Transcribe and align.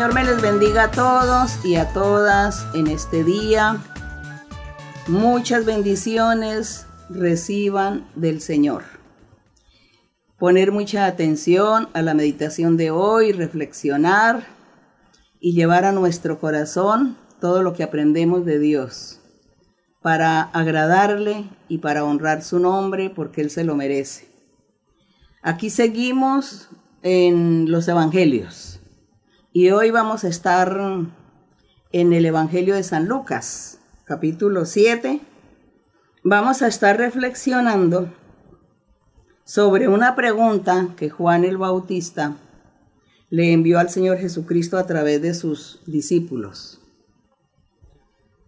Señor 0.00 0.14
me 0.14 0.24
les 0.24 0.40
bendiga 0.40 0.84
a 0.84 0.90
todos 0.90 1.62
y 1.62 1.74
a 1.74 1.92
todas 1.92 2.66
en 2.72 2.86
este 2.86 3.22
día. 3.22 3.82
Muchas 5.08 5.66
bendiciones 5.66 6.86
reciban 7.10 8.08
del 8.14 8.40
Señor. 8.40 8.84
Poner 10.38 10.72
mucha 10.72 11.04
atención 11.04 11.90
a 11.92 12.00
la 12.00 12.14
meditación 12.14 12.78
de 12.78 12.90
hoy, 12.90 13.32
reflexionar 13.32 14.46
y 15.38 15.52
llevar 15.52 15.84
a 15.84 15.92
nuestro 15.92 16.40
corazón 16.40 17.18
todo 17.38 17.62
lo 17.62 17.74
que 17.74 17.82
aprendemos 17.82 18.46
de 18.46 18.58
Dios 18.58 19.20
para 20.00 20.40
agradarle 20.40 21.44
y 21.68 21.76
para 21.76 22.04
honrar 22.04 22.42
su 22.42 22.58
nombre 22.58 23.10
porque 23.10 23.42
Él 23.42 23.50
se 23.50 23.64
lo 23.64 23.76
merece. 23.76 24.28
Aquí 25.42 25.68
seguimos 25.68 26.70
en 27.02 27.70
los 27.70 27.86
Evangelios 27.86 28.79
y 29.52 29.70
hoy 29.70 29.90
vamos 29.90 30.22
a 30.22 30.28
estar 30.28 30.80
en 31.92 32.12
el 32.12 32.24
Evangelio 32.24 32.76
de 32.76 32.84
San 32.84 33.08
Lucas, 33.08 33.78
capítulo 34.04 34.64
7. 34.64 35.20
Vamos 36.22 36.62
a 36.62 36.68
estar 36.68 36.96
reflexionando 36.96 38.12
sobre 39.44 39.88
una 39.88 40.14
pregunta 40.14 40.90
que 40.96 41.10
Juan 41.10 41.44
el 41.44 41.56
Bautista 41.56 42.36
le 43.28 43.52
envió 43.52 43.80
al 43.80 43.90
Señor 43.90 44.18
Jesucristo 44.18 44.78
a 44.78 44.86
través 44.86 45.20
de 45.20 45.34
sus 45.34 45.80
discípulos. 45.84 46.80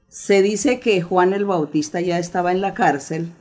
Se 0.06 0.40
dice 0.40 0.78
que 0.78 1.02
Juan 1.02 1.32
el 1.32 1.46
Bautista 1.46 2.00
ya 2.00 2.20
estaba 2.20 2.52
en 2.52 2.60
la 2.60 2.74
cárcel 2.74 3.32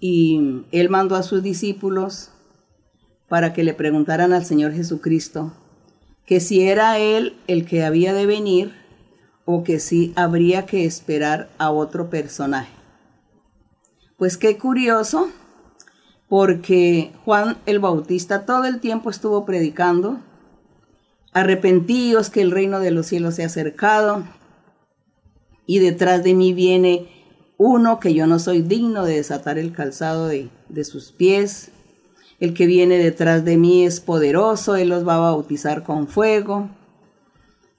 y 0.00 0.66
él 0.72 0.88
mandó 0.88 1.14
a 1.14 1.22
sus 1.22 1.44
discípulos 1.44 2.30
para 3.28 3.52
que 3.52 3.62
le 3.62 3.74
preguntaran 3.74 4.32
al 4.32 4.44
Señor 4.44 4.72
Jesucristo 4.72 5.52
que 6.26 6.40
si 6.40 6.62
era 6.62 6.98
él 6.98 7.36
el 7.46 7.66
que 7.66 7.84
había 7.84 8.14
de 8.14 8.26
venir 8.26 8.74
o 9.44 9.62
que 9.62 9.78
si 9.78 10.12
habría 10.16 10.66
que 10.66 10.84
esperar 10.84 11.50
a 11.58 11.70
otro 11.70 12.08
personaje. 12.08 12.72
Pues 14.16 14.38
qué 14.38 14.56
curioso, 14.56 15.30
porque 16.28 17.12
Juan 17.24 17.58
el 17.66 17.78
Bautista 17.78 18.46
todo 18.46 18.64
el 18.64 18.80
tiempo 18.80 19.10
estuvo 19.10 19.44
predicando, 19.44 20.20
arrepentíos 21.32 22.30
que 22.30 22.40
el 22.40 22.52
reino 22.52 22.80
de 22.80 22.90
los 22.90 23.06
cielos 23.06 23.34
se 23.34 23.42
ha 23.42 23.46
acercado, 23.46 24.24
y 25.66 25.78
detrás 25.78 26.22
de 26.22 26.34
mí 26.34 26.52
viene 26.52 27.08
uno 27.56 28.00
que 28.00 28.14
yo 28.14 28.26
no 28.26 28.38
soy 28.38 28.62
digno 28.62 29.04
de 29.04 29.16
desatar 29.16 29.58
el 29.58 29.72
calzado 29.72 30.28
de, 30.28 30.50
de 30.68 30.84
sus 30.84 31.12
pies. 31.12 31.70
El 32.40 32.54
que 32.54 32.66
viene 32.66 32.98
detrás 32.98 33.44
de 33.44 33.56
mí 33.56 33.84
es 33.84 34.00
poderoso, 34.00 34.76
Él 34.76 34.88
los 34.88 35.06
va 35.06 35.16
a 35.16 35.30
bautizar 35.30 35.82
con 35.84 36.08
fuego. 36.08 36.68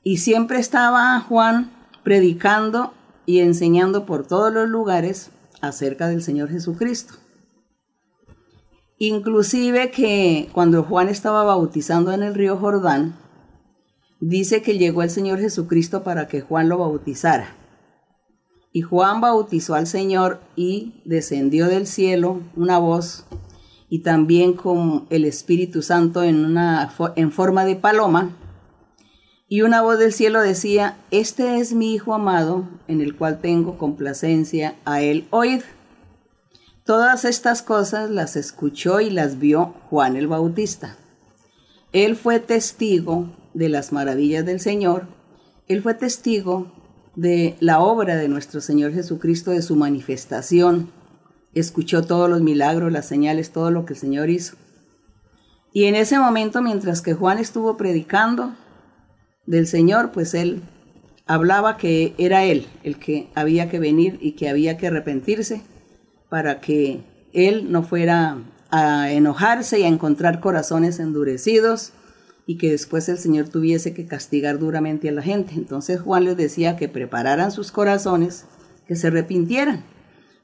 Y 0.03 0.17
siempre 0.17 0.59
estaba 0.59 1.20
Juan 1.20 1.72
predicando 2.03 2.94
y 3.25 3.39
enseñando 3.39 4.06
por 4.06 4.25
todos 4.25 4.53
los 4.53 4.70
lugares 4.70 5.31
acerca 5.62 6.08
del 6.08 6.22
Señor 6.22 6.50
Jesucristo. 6.50 7.16
Inclusive 8.97 9.92
que 9.92 10.50
cuando 10.53 10.84
Juan 10.84 11.09
estaba 11.09 11.44
bautizando 11.44 12.14
en 12.14 12.23
el 12.23 12.34
río 12.34 12.58
Jordán, 12.58 13.17
dice 14.22 14.62
que 14.62 14.78
llegó 14.78 15.03
el 15.03 15.09
Señor 15.09 15.40
Jesucristo 15.40 16.03
para 16.03 16.28
que 16.28 16.42
Juan 16.42 16.69
lo 16.69 16.78
bautizara. 16.78 17.56
Y 18.72 18.81
Juan 18.81 19.22
bautizó 19.22 19.75
al 19.75 19.88
Señor 19.88 20.40
y 20.56 21.02
descendió 21.06 21.67
del 21.67 21.88
cielo 21.88 22.42
una 22.56 22.78
voz 22.78 23.25
y 23.89 24.00
también 24.00 24.53
con 24.53 25.06
el 25.09 25.25
Espíritu 25.25 25.81
Santo 25.81 26.23
en, 26.23 26.44
una, 26.44 26.94
en 27.16 27.31
forma 27.31 27.66
de 27.66 27.75
paloma. 27.75 28.35
Y 29.47 29.62
una 29.62 29.81
voz 29.81 30.00
del 30.00 30.12
cielo 30.12 30.41
decía, 30.41 30.97
este 31.12 31.59
es 31.59 31.73
mi 31.73 31.94
Hijo 31.94 32.13
amado, 32.13 32.68
en 32.88 33.01
el 33.01 33.16
cual 33.16 33.41
tengo 33.41 33.78
complacencia, 33.78 34.75
a 34.85 35.01
él 35.01 35.28
oíd. 35.29 35.62
Todas 36.84 37.25
estas 37.25 37.62
cosas 37.62 38.09
las 38.09 38.35
escuchó 38.35 39.01
y 39.01 39.09
las 39.09 39.40
vio 39.40 39.73
Juan 39.90 40.16
el 40.16 40.28
Bautista. 40.28 40.97
Él 41.94 42.16
fue 42.16 42.40
testigo 42.40 43.35
de 43.53 43.69
las 43.69 43.91
maravillas 43.91 44.46
del 44.46 44.59
Señor, 44.59 45.07
él 45.67 45.81
fue 45.81 45.96
testigo 45.96 46.72
de 47.16 47.56
la 47.59 47.79
obra 47.79 48.17
de 48.17 48.28
nuestro 48.28 48.62
Señor 48.62 48.94
Jesucristo, 48.94 49.52
de 49.52 49.62
su 49.62 49.75
manifestación. 49.75 50.91
Escuchó 51.55 52.03
todos 52.03 52.29
los 52.29 52.41
milagros, 52.41 52.91
las 52.91 53.07
señales, 53.07 53.51
todo 53.51 53.71
lo 53.71 53.85
que 53.85 53.93
el 53.93 53.99
Señor 53.99 54.29
hizo. 54.29 54.55
Y 55.73 55.85
en 55.85 55.95
ese 55.95 56.19
momento, 56.19 56.61
mientras 56.61 57.01
que 57.01 57.13
Juan 57.13 57.39
estuvo 57.39 57.75
predicando 57.75 58.53
del 59.45 59.66
Señor, 59.66 60.11
pues 60.11 60.33
él 60.33 60.61
hablaba 61.25 61.77
que 61.77 62.13
era 62.17 62.43
él 62.43 62.67
el 62.83 62.99
que 62.99 63.29
había 63.35 63.69
que 63.69 63.79
venir 63.79 64.17
y 64.21 64.33
que 64.33 64.49
había 64.49 64.77
que 64.77 64.88
arrepentirse 64.88 65.61
para 66.29 66.61
que 66.61 67.03
él 67.33 67.72
no 67.72 67.83
fuera 67.83 68.37
a 68.72 69.11
enojarse 69.11 69.79
y 69.79 69.83
a 69.83 69.87
encontrar 69.87 70.39
corazones 70.39 70.99
endurecidos 70.99 71.93
y 72.47 72.57
que 72.57 72.72
después 72.72 73.09
el 73.09 73.17
Señor 73.17 73.49
tuviese 73.49 73.93
que 73.93 74.05
castigar 74.05 74.59
duramente 74.59 75.09
a 75.09 75.11
la 75.11 75.22
gente. 75.22 75.53
Entonces 75.55 75.99
Juan 75.99 76.25
les 76.25 76.37
decía 76.37 76.75
que 76.75 76.87
prepararan 76.87 77.51
sus 77.51 77.72
corazones, 77.72 78.45
que 78.87 78.95
se 78.95 79.07
arrepintieran, 79.07 79.83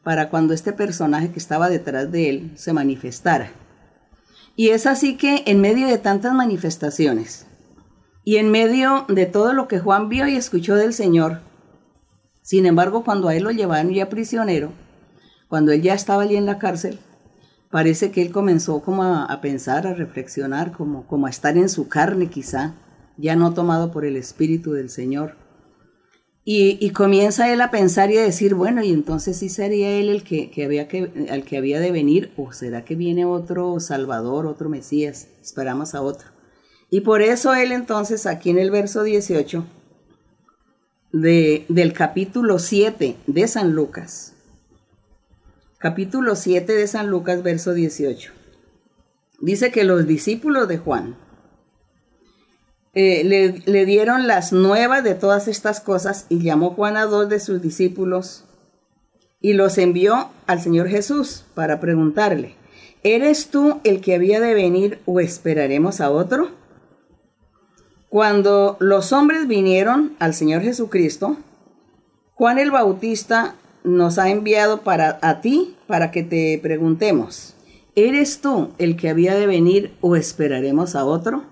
para 0.03 0.29
cuando 0.29 0.53
este 0.53 0.73
personaje 0.73 1.31
que 1.31 1.39
estaba 1.39 1.69
detrás 1.69 2.11
de 2.11 2.29
él 2.29 2.51
se 2.55 2.73
manifestara. 2.73 3.51
Y 4.55 4.69
es 4.69 4.85
así 4.85 5.15
que 5.17 5.43
en 5.45 5.61
medio 5.61 5.87
de 5.87 5.97
tantas 5.97 6.33
manifestaciones 6.33 7.47
y 8.23 8.37
en 8.37 8.51
medio 8.51 9.05
de 9.07 9.25
todo 9.25 9.53
lo 9.53 9.67
que 9.67 9.79
Juan 9.79 10.09
vio 10.09 10.27
y 10.27 10.35
escuchó 10.35 10.75
del 10.75 10.93
Señor, 10.93 11.41
sin 12.41 12.65
embargo 12.65 13.03
cuando 13.03 13.27
a 13.27 13.35
él 13.35 13.43
lo 13.43 13.51
llevaron 13.51 13.93
ya 13.93 14.09
prisionero, 14.09 14.73
cuando 15.47 15.71
él 15.71 15.81
ya 15.81 15.93
estaba 15.93 16.23
allí 16.23 16.35
en 16.35 16.45
la 16.45 16.59
cárcel, 16.59 16.99
parece 17.69 18.11
que 18.11 18.21
él 18.21 18.31
comenzó 18.31 18.81
como 18.81 19.03
a, 19.03 19.41
pensar, 19.41 19.87
a 19.87 19.93
reflexionar, 19.93 20.71
como, 20.71 21.07
como 21.07 21.27
a 21.27 21.29
estar 21.29 21.57
en 21.57 21.69
su 21.69 21.87
carne 21.87 22.29
quizá, 22.29 22.75
ya 23.17 23.35
no 23.35 23.53
tomado 23.53 23.91
por 23.91 24.05
el 24.05 24.15
Espíritu 24.17 24.73
del 24.73 24.89
Señor. 24.89 25.35
Y, 26.53 26.89
comienza 26.89 27.49
él 27.53 27.61
a 27.61 27.71
pensar 27.71 28.11
y 28.11 28.17
a 28.17 28.23
decir, 28.23 28.55
bueno, 28.55 28.83
y 28.83 28.91
entonces 28.91 29.37
sí 29.37 29.47
sería 29.47 29.91
él 29.91 30.09
el 30.09 30.21
que, 30.21 30.51
había 30.65 30.89
que, 30.89 31.27
al 31.29 31.45
que 31.45 31.55
había 31.55 31.79
de 31.79 31.93
venir, 31.93 32.33
o 32.35 32.51
será 32.51 32.83
que 32.83 32.95
viene 32.95 33.23
otro 33.23 33.79
Salvador, 33.79 34.45
otro 34.45 34.67
Mesías, 34.67 35.29
esperamos 35.41 35.95
a 35.95 36.01
otro. 36.01 36.27
Y 36.89 37.01
por 37.01 37.21
eso 37.21 37.53
él 37.53 37.71
entonces 37.71 38.25
aquí 38.25 38.49
en 38.49 38.59
el 38.59 38.69
verso 38.69 39.03
18 39.03 39.63
de, 41.13 41.65
del 41.69 41.93
capítulo 41.93 42.59
7 42.59 43.15
de 43.27 43.47
San 43.47 43.71
Lucas, 43.71 44.33
capítulo 45.77 46.35
7 46.35 46.73
de 46.73 46.87
San 46.87 47.07
Lucas, 47.07 47.43
verso 47.43 47.73
18. 47.73 48.33
Dice 49.39 49.71
que 49.71 49.85
los 49.85 50.05
discípulos 50.05 50.67
de 50.67 50.79
Juan 50.79 51.15
eh, 52.93 53.23
le, 53.23 53.61
le, 53.65 53.85
dieron 53.85 54.27
las 54.27 54.51
nuevas 54.51 55.03
de 55.03 55.15
todas 55.15 55.47
estas 55.47 55.79
cosas 55.79 56.25
y 56.27 56.41
llamó 56.41 56.71
Juan 56.71 56.97
a 56.97 57.05
dos 57.05 57.29
de 57.29 57.39
sus 57.39 57.61
discípulos 57.61 58.43
y 59.39 59.53
los 59.53 59.77
envió 59.77 60.29
al 60.45 60.61
Señor 60.61 60.87
Jesús 60.87 61.45
para 61.55 61.79
preguntarle, 61.79 62.55
¿eres 63.03 63.47
tú 63.47 63.79
el 63.83 64.01
que 64.01 64.15
había 64.15 64.39
de 64.39 64.53
venir 64.53 64.99
o 65.05 65.19
esperaremos 65.19 66.01
a 66.01 66.11
otro? 66.11 66.51
Cuando 68.09 68.75
los 68.79 69.13
hombres 69.13 69.47
vinieron 69.47 70.15
al 70.19 70.33
Señor 70.33 70.61
Jesucristo, 70.61 71.37
Juan 72.33 72.59
el 72.59 72.69
Bautista 72.69 73.55
nos 73.83 74.19
ha 74.19 74.29
enviado 74.29 74.81
para 74.81 75.17
a 75.21 75.39
ti 75.41 75.77
para 75.87 76.11
que 76.11 76.23
te 76.23 76.59
preguntemos, 76.61 77.55
¿eres 77.95 78.41
tú 78.41 78.71
el 78.77 78.97
que 78.97 79.09
había 79.09 79.35
de 79.35 79.47
venir 79.47 79.93
o 80.01 80.15
esperaremos 80.15 80.95
a 80.95 81.05
otro? 81.05 81.50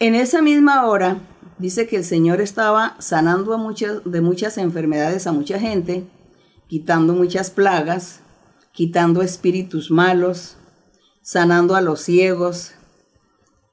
En 0.00 0.14
esa 0.14 0.42
misma 0.42 0.86
hora 0.86 1.20
dice 1.58 1.88
que 1.88 1.96
el 1.96 2.04
Señor 2.04 2.40
estaba 2.40 2.94
sanando 3.00 3.52
a 3.52 3.56
muchas, 3.56 4.00
de 4.04 4.20
muchas 4.20 4.56
enfermedades 4.56 5.26
a 5.26 5.32
mucha 5.32 5.58
gente, 5.58 6.06
quitando 6.68 7.14
muchas 7.14 7.50
plagas, 7.50 8.20
quitando 8.70 9.22
espíritus 9.22 9.90
malos, 9.90 10.56
sanando 11.20 11.74
a 11.74 11.80
los 11.80 12.00
ciegos 12.00 12.74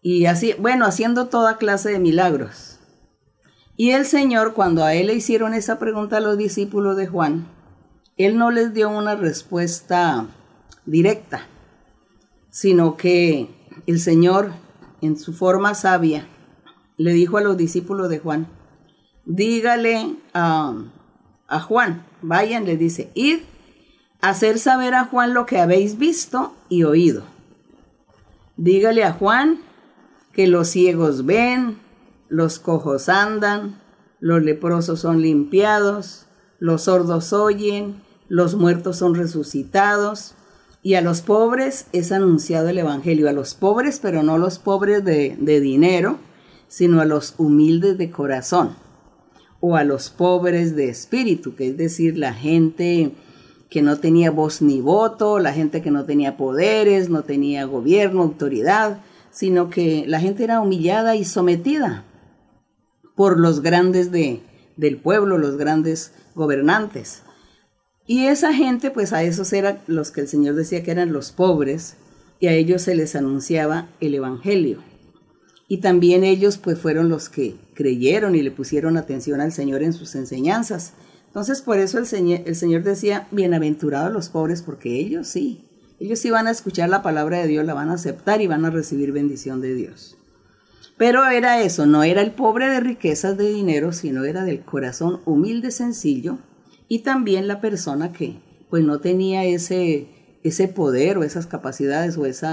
y 0.02 0.26
así, 0.26 0.56
bueno, 0.58 0.86
haciendo 0.86 1.28
toda 1.28 1.58
clase 1.58 1.92
de 1.92 2.00
milagros. 2.00 2.80
Y 3.78 3.92
el 3.92 4.08
Señor, 4.08 4.54
cuando 4.54 4.84
a 4.84 4.96
él 4.96 5.08
le 5.08 5.14
hicieron 5.14 5.54
esa 5.54 5.78
pregunta 5.78 6.18
a 6.18 6.22
los 6.22 6.40
discípulos 6.40 6.98
de 6.98 7.06
Juan, 7.06 7.48
él 8.18 8.38
no 8.38 8.50
les 8.50 8.74
dio 8.74 8.90
una 8.90 9.16
respuesta 9.16 10.26
directa, 10.88 11.48
sino 12.50 12.98
que 12.98 13.50
el 13.86 14.00
Señor, 14.00 14.65
en 15.06 15.18
su 15.18 15.34
forma 15.34 15.74
sabia, 15.76 16.28
le 16.98 17.14
dijo 17.14 17.38
a 17.38 17.42
los 17.42 17.58
discípulos 17.58 18.10
de 18.10 18.20
Juan, 18.20 18.48
dígale 19.26 20.16
a, 20.34 20.74
Juan, 21.68 22.06
vayan, 22.22 22.66
le 22.66 22.78
dice, 22.78 23.12
id 23.14 23.40
hacer 24.22 24.60
saber 24.60 24.96
a 24.96 25.06
Juan 25.06 25.34
lo 25.34 25.46
que 25.46 25.60
habéis 25.60 25.98
visto 25.98 26.56
y 26.70 26.84
oído. 26.84 27.24
Dígale 28.58 29.04
a 29.04 29.14
Juan 29.14 29.60
que 30.34 30.48
los 30.48 30.70
ciegos 30.70 31.26
ven, 31.26 31.78
los 32.30 32.60
cojos 32.60 33.10
andan, 33.10 33.82
los 34.20 34.42
leprosos 34.42 35.02
son 35.02 35.22
limpiados, 35.22 36.26
los 36.60 36.84
sordos 36.84 37.34
oyen, 37.34 38.02
los 38.28 38.56
muertos 38.56 38.98
son 38.98 39.16
resucitados, 39.16 40.36
y 40.86 40.94
a 40.94 41.02
los 41.02 41.22
pobres 41.22 41.88
es 41.94 42.12
anunciado 42.12 42.70
el 42.70 42.78
Evangelio, 42.78 43.28
a 43.28 43.34
los 43.34 43.56
pobres, 43.56 44.00
pero 44.00 44.22
no 44.22 44.38
los 44.38 44.60
pobres 44.60 45.04
de, 45.04 45.36
dinero, 45.60 46.20
sino 46.68 47.02
a 47.02 47.06
los 47.06 47.34
humildes 47.40 47.98
de 47.98 48.12
corazón, 48.12 48.76
o 49.60 49.78
a 49.78 49.84
los 49.84 50.12
pobres 50.12 50.76
de 50.76 50.90
espíritu, 50.90 51.56
que 51.56 51.70
es 51.70 51.78
decir, 51.78 52.20
la 52.20 52.36
gente 52.36 53.14
que 53.68 53.82
no 53.82 53.98
tenía 53.98 54.30
voz 54.30 54.62
ni 54.62 54.80
voto, 54.80 55.40
la 55.40 55.54
gente 55.54 55.82
que 55.82 55.90
no 55.90 56.06
tenía 56.06 56.38
poderes, 56.38 57.10
no 57.10 57.24
tenía 57.24 57.66
gobierno, 57.66 58.22
autoridad, 58.22 59.00
sino 59.32 59.72
que 59.72 60.04
la 60.06 60.20
gente 60.20 60.44
era 60.44 60.62
humillada 60.62 61.16
y 61.16 61.26
sometida 61.26 62.04
por 63.16 63.40
los 63.40 63.62
grandes 63.62 64.12
de, 64.12 64.44
del 64.78 64.98
pueblo, 64.98 65.40
los 65.40 65.58
grandes 65.58 66.14
gobernantes. 66.36 67.24
Y 68.08 68.26
esa 68.26 68.54
gente, 68.54 68.92
pues 68.92 69.14
a 69.14 69.24
esos 69.24 69.52
eran 69.54 69.80
los 69.88 70.12
que 70.12 70.22
el 70.22 70.28
Señor 70.28 70.56
decía 70.56 70.84
que 70.84 70.92
eran 70.92 71.12
los 71.12 71.32
pobres, 71.32 71.96
y 72.40 72.48
a 72.48 72.54
ellos 72.54 72.84
se 72.84 72.96
les 72.96 73.16
anunciaba 73.16 73.90
el 74.00 74.14
Evangelio. 74.14 74.80
Y 75.68 75.78
también 75.78 76.24
ellos, 76.24 76.58
pues 76.58 76.78
fueron 76.78 77.10
los 77.10 77.30
que 77.30 77.56
creyeron 77.74 78.36
y 78.36 78.44
le 78.44 78.52
pusieron 78.52 78.98
atención 78.98 79.42
al 79.42 79.52
Señor 79.52 79.82
en 79.82 79.94
sus 79.94 80.14
enseñanzas. 80.14 80.94
Entonces, 81.28 81.62
por 81.62 81.80
eso 81.80 81.98
el 81.98 82.06
Señor, 82.06 82.84
decía, 82.84 83.28
bienaventurados 83.32 84.14
los 84.14 84.30
pobres, 84.30 84.62
porque 84.62 85.00
ellos 85.00 85.28
sí, 85.28 85.66
ellos 86.00 86.20
sí 86.20 86.30
van 86.30 86.48
a 86.48 86.52
escuchar 86.52 86.90
la 86.90 87.02
palabra 87.02 87.40
de 87.40 87.48
Dios, 87.48 87.66
la 87.66 87.74
van 87.74 87.90
a 87.90 87.96
aceptar 87.96 88.42
y 88.42 88.48
van 88.48 88.66
a 88.66 88.70
recibir 88.70 89.12
bendición 89.12 89.62
de 89.62 89.74
Dios. 89.74 90.18
Pero 90.98 91.26
era 91.28 91.62
eso, 91.62 91.88
no 91.88 92.04
era 92.04 92.22
el 92.22 92.32
pobre 92.32 92.70
de 92.70 92.80
riquezas 92.80 93.36
de 93.38 93.52
dinero, 93.52 93.92
sino 93.92 94.24
era 94.24 94.46
del 94.46 94.62
corazón 94.62 95.22
humilde, 95.26 95.72
sencillo, 95.72 96.38
y 96.88 97.00
también 97.00 97.48
la 97.48 97.62
persona 97.62 98.12
que 98.12 98.38
pues 98.70 98.84
no 98.84 99.00
tenía 99.00 99.46
ese, 99.46 100.08
ese 100.44 100.68
poder 100.68 101.18
o 101.18 101.24
esas 101.24 101.48
capacidades 101.48 102.18
o 102.18 102.26
ese 102.26 102.48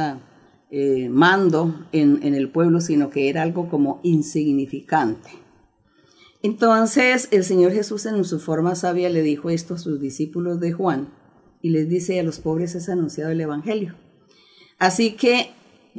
eh, 0.70 1.08
mando 1.08 1.86
en, 1.92 2.20
en 2.22 2.34
el 2.34 2.50
pueblo, 2.50 2.80
sino 2.80 3.10
que 3.10 3.28
era 3.28 3.42
algo 3.42 3.68
como 3.68 4.00
insignificante. 4.02 5.30
Entonces 6.42 7.28
el 7.30 7.44
Señor 7.44 7.72
Jesús 7.72 8.06
en 8.06 8.24
su 8.24 8.40
forma 8.40 8.74
sabia 8.74 9.08
le 9.08 9.22
dijo 9.22 9.50
esto 9.50 9.74
a 9.74 9.78
sus 9.78 10.00
discípulos 10.00 10.60
de 10.60 10.72
Juan 10.72 11.12
y 11.60 11.70
les 11.70 11.88
dice 11.88 12.18
a 12.18 12.24
los 12.24 12.40
pobres 12.40 12.74
es 12.74 12.88
anunciado 12.88 13.30
el 13.30 13.40
Evangelio. 13.40 13.94
Así 14.78 15.12
que 15.12 15.50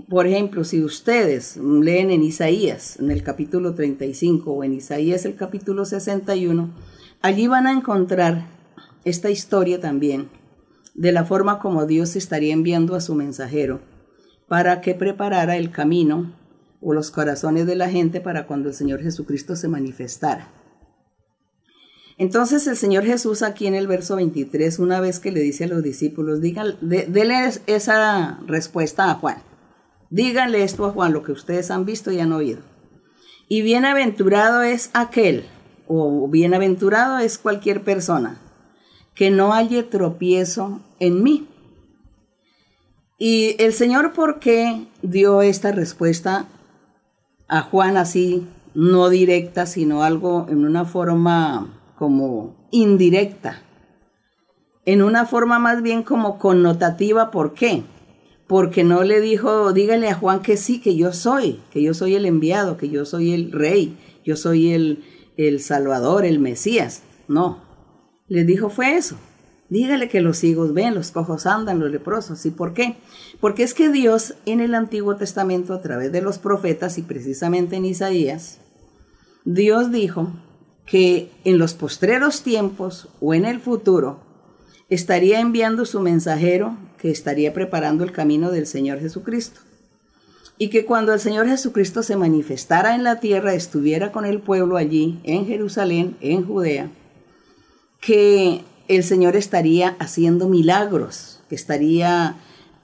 por 0.10 0.26
ejemplo, 0.26 0.64
si 0.64 0.84
ustedes 0.84 1.58
leen 1.58 2.10
en 2.10 2.24
Isaías, 2.24 3.00
en 3.00 3.12
el 3.12 3.22
capítulo 3.22 3.76
35 3.76 4.52
o 4.52 4.64
en 4.64 4.74
Isaías 4.74 5.26
el 5.26 5.36
capítulo 5.36 5.86
61, 5.86 6.74
allí 7.22 7.48
van 7.48 7.68
a 7.68 7.72
encontrar 7.72 8.48
esta 9.06 9.30
historia 9.30 9.80
también 9.80 10.30
de 10.96 11.12
la 11.12 11.26
forma 11.26 11.60
como 11.60 11.86
Dios 11.86 12.16
estaría 12.16 12.54
enviando 12.54 12.96
a 12.96 13.02
su 13.02 13.16
mensajero 13.16 13.82
para 14.48 14.82
que 14.82 14.96
preparara 14.96 15.58
el 15.58 15.72
camino 15.72 16.34
o 16.82 16.94
los 16.94 17.12
corazones 17.12 17.66
de 17.66 17.76
la 17.76 17.90
gente 17.90 18.20
para 18.20 18.46
cuando 18.46 18.70
el 18.70 18.76
Señor 18.76 19.02
Jesucristo 19.02 19.56
se 19.56 19.68
manifestara. 19.68 20.52
Entonces 22.18 22.68
el 22.68 22.78
Señor 22.78 23.06
Jesús 23.06 23.42
aquí 23.42 23.68
en 23.68 23.74
el 23.74 23.88
verso 23.88 24.16
23, 24.16 24.80
una 24.80 25.00
vez 25.00 25.20
que 25.20 25.32
le 25.32 25.40
dice 25.40 25.64
a 25.64 25.68
los 25.68 25.82
discípulos, 25.82 26.42
díganle, 26.42 26.78
esa 27.68 28.40
respuesta 28.46 29.10
a 29.10 29.16
Juan. 29.16 29.53
Díganle 30.14 30.64
esto 30.64 30.86
a 30.86 30.92
Juan, 30.92 31.12
lo 31.12 31.24
que 31.24 31.32
ustedes 31.32 31.72
han 31.72 31.86
visto 31.86 32.12
y 32.12 32.20
han 32.20 32.34
oído. 32.34 32.62
Y 33.48 33.64
bienaventurado 33.64 34.62
es 34.62 34.92
aquel, 34.94 35.44
o 35.88 36.28
bienaventurado 36.28 37.18
es 37.18 37.40
cualquier 37.40 37.84
persona, 37.84 38.40
que 39.16 39.32
no 39.32 39.54
halle 39.54 39.82
tropiezo 39.82 40.82
en 41.00 41.24
mí. 41.24 41.48
Y 43.18 43.56
el 43.58 43.74
Señor, 43.74 44.14
¿por 44.14 44.40
qué 44.40 44.86
dio 45.02 45.42
esta 45.42 45.72
respuesta 45.72 46.46
a 47.48 47.62
Juan 47.64 47.98
así, 47.98 48.48
no 48.76 49.10
directa, 49.10 49.66
sino 49.66 50.04
algo 50.04 50.46
en 50.48 50.64
una 50.64 50.86
forma 50.86 51.74
como 51.98 52.68
indirecta? 52.70 53.64
En 54.86 55.02
una 55.02 55.26
forma 55.26 55.58
más 55.58 55.82
bien 55.82 56.04
como 56.04 56.38
connotativa, 56.38 57.32
¿por 57.32 57.56
qué? 57.56 57.84
Porque 58.48 58.84
no 58.84 59.04
le 59.04 59.22
dijo, 59.22 59.74
dígale 59.74 60.10
a 60.10 60.16
Juan 60.16 60.42
que 60.42 60.58
sí, 60.58 60.80
que 60.80 60.96
yo 60.96 61.14
soy, 61.14 61.60
que 61.72 61.82
yo 61.82 61.94
soy 61.94 62.16
el 62.16 62.26
enviado, 62.26 62.78
que 62.78 62.90
yo 62.90 63.06
soy 63.06 63.34
el 63.34 63.52
rey, 63.52 63.98
yo 64.26 64.36
soy 64.36 64.74
el, 64.74 65.04
el 65.38 65.62
Salvador, 65.62 66.26
el 66.26 66.40
Mesías. 66.40 67.04
No, 67.28 67.64
le 68.28 68.44
dijo 68.44 68.70
fue 68.70 68.96
eso. 68.96 69.18
Dígale 69.70 70.08
que 70.08 70.22
los 70.22 70.38
ciegos 70.38 70.74
ven, 70.74 70.94
los 70.94 71.12
cojos 71.12 71.48
andan, 71.48 71.80
los 71.80 71.90
leprosos. 71.90 72.46
¿Y 72.46 72.52
por 72.52 72.74
qué? 72.74 72.98
Porque 73.40 73.64
es 73.64 73.74
que 73.74 73.90
Dios 73.90 74.36
en 74.46 74.60
el 74.60 74.76
Antiguo 74.76 75.16
Testamento, 75.16 75.74
a 75.74 75.82
través 75.82 76.12
de 76.12 76.22
los 76.22 76.38
profetas 76.38 76.98
y 76.98 77.02
precisamente 77.02 77.78
en 77.78 77.86
Isaías, 77.86 78.60
Dios 79.46 79.92
dijo 79.92 80.32
que 80.86 81.32
en 81.44 81.58
los 81.58 81.74
postreros 81.74 82.44
tiempos 82.44 83.10
o 83.20 83.34
en 83.34 83.46
el 83.46 83.60
futuro 83.60 84.20
estaría 84.90 85.40
enviando 85.40 85.86
su 85.86 86.02
mensajero 86.02 86.78
que 87.04 87.12
estaría 87.12 87.52
preparando 87.54 88.06
el 88.06 88.14
camino 88.14 88.50
del 88.50 88.66
Señor 88.66 89.02
Jesucristo. 89.02 89.60
Y 90.58 90.70
que 90.70 90.86
cuando 90.86 91.14
el 91.14 91.20
Señor 91.20 91.50
Jesucristo 91.50 92.02
se 92.02 92.16
manifestara 92.16 92.96
en 92.96 93.04
la 93.04 93.20
tierra, 93.20 93.54
estuviera 93.54 94.14
con 94.14 94.26
el 94.26 94.40
pueblo 94.40 94.78
allí, 94.78 95.20
en 95.26 95.46
Jerusalén, 95.46 96.16
en 96.22 96.48
Judea, 96.48 96.90
que 98.00 98.64
el 98.88 99.04
Señor 99.04 99.36
estaría 99.36 99.98
haciendo 100.00 100.48
milagros, 100.48 101.42
que 101.50 101.56
estaría 101.56 102.38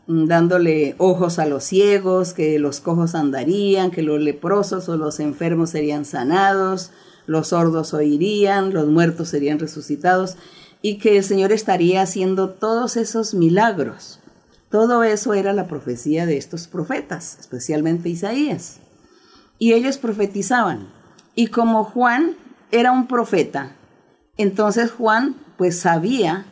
mm, 0.07 0.25
dándole 0.25 0.95
ojos 0.97 1.39
a 1.39 1.45
los 1.45 1.63
ciegos, 1.63 2.33
que 2.33 2.59
los 2.59 2.81
cojos 2.81 3.15
andarían, 3.15 3.89
que 3.89 4.01
los 4.01 4.19
leprosos 4.19 4.89
o 4.89 4.97
los 4.97 5.21
enfermos 5.21 5.69
serían 5.69 6.03
sanados, 6.03 6.91
los 7.25 7.47
sordos 7.47 7.93
oirían, 7.93 8.73
los 8.73 8.87
muertos 8.87 9.29
serían 9.29 9.59
resucitados 9.59 10.35
y 10.81 10.97
que 10.97 11.17
el 11.17 11.23
Señor 11.23 11.51
estaría 11.51 12.01
haciendo 12.01 12.49
todos 12.49 12.95
esos 12.97 13.33
milagros. 13.33 14.18
Todo 14.69 15.03
eso 15.03 15.33
era 15.33 15.53
la 15.53 15.67
profecía 15.67 16.25
de 16.25 16.37
estos 16.37 16.67
profetas, 16.67 17.37
especialmente 17.39 18.09
Isaías. 18.09 18.79
Y 19.57 19.73
ellos 19.73 19.97
profetizaban. 19.97 20.91
Y 21.35 21.47
como 21.47 21.83
Juan 21.83 22.35
era 22.71 22.91
un 22.91 23.07
profeta, 23.07 23.75
entonces 24.37 24.91
Juan 24.91 25.35
pues 25.57 25.79
sabía 25.79 26.45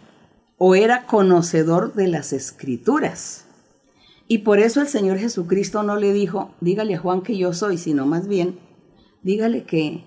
o 0.58 0.76
era 0.76 1.06
conocedor 1.06 1.94
de 1.94 2.08
las 2.08 2.34
escrituras. 2.34 3.46
Y 4.28 4.40
por 4.40 4.60
eso 4.60 4.82
el 4.82 4.88
Señor 4.88 5.20
Jesucristo 5.20 5.84
no 5.84 5.96
le 5.96 6.12
dijo, 6.12 6.56
dígale 6.60 6.96
a 6.96 7.00
Juan 7.00 7.22
que 7.22 7.38
yo 7.38 7.54
soy, 7.54 7.78
sino 7.78 8.06
más 8.06 8.28
bien, 8.28 8.60
dígale 9.22 9.64
que 9.64 10.04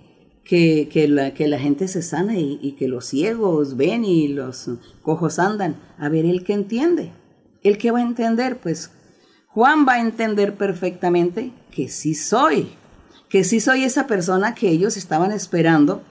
que, 0.50 1.06
la, 1.08 1.32
que 1.32 1.46
la 1.46 1.58
gente 1.58 1.86
se 1.86 2.02
sana 2.02 2.36
y, 2.36 2.72
que 2.72 2.88
los 2.88 3.06
ciegos 3.06 3.76
ven 3.76 4.04
y 4.04 4.28
los 4.28 4.68
cojos 5.02 5.38
andan. 5.38 5.80
A 5.96 6.08
ver, 6.08 6.24
¿el 6.26 6.42
que 6.42 6.54
entiende? 6.54 7.12
¿El 7.62 7.78
que 7.78 7.90
va 7.90 7.98
a 7.98 8.02
entender? 8.02 8.58
Pues 8.58 8.90
Juan 9.46 9.86
va 9.86 9.94
a 9.94 10.00
entender 10.00 10.54
perfectamente 10.54 11.52
que 11.70 11.88
sí 11.88 12.14
soy, 12.14 12.72
que 13.28 13.44
sí 13.44 13.60
soy 13.60 13.84
esa 13.84 14.06
persona 14.06 14.54
que 14.54 14.68
ellos 14.68 14.96
estaban 14.96 15.32
esperando, 15.32 16.02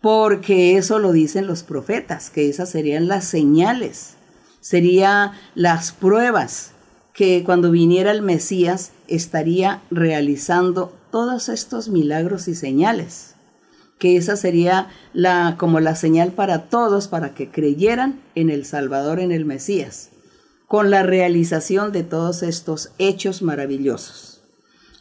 porque 0.00 0.76
eso 0.76 0.98
lo 0.98 1.12
dicen 1.12 1.46
los 1.46 1.62
profetas, 1.62 2.30
que 2.30 2.48
esas 2.48 2.70
serían 2.70 3.08
las 3.08 3.24
señales, 3.24 4.14
serían 4.60 5.32
las 5.54 5.92
pruebas 5.92 6.72
que 7.12 7.44
cuando 7.44 7.70
viniera 7.70 8.10
el 8.10 8.22
Mesías 8.22 8.92
estaría 9.06 9.82
realizando 9.90 10.96
todos 11.10 11.48
estos 11.48 11.88
milagros 11.88 12.48
y 12.48 12.54
señales 12.54 13.32
que 14.02 14.16
esa 14.16 14.34
sería 14.34 14.88
la, 15.12 15.54
como 15.58 15.78
la 15.78 15.94
señal 15.94 16.32
para 16.32 16.64
todos 16.64 17.06
para 17.06 17.34
que 17.34 17.52
creyeran 17.52 18.20
en 18.34 18.50
el 18.50 18.64
Salvador, 18.64 19.20
en 19.20 19.30
el 19.30 19.44
Mesías, 19.44 20.10
con 20.72 20.90
la 20.90 21.02
realización 21.02 21.92
de 21.92 22.02
todos 22.02 22.42
estos 22.42 22.92
hechos 22.96 23.42
maravillosos. 23.42 24.40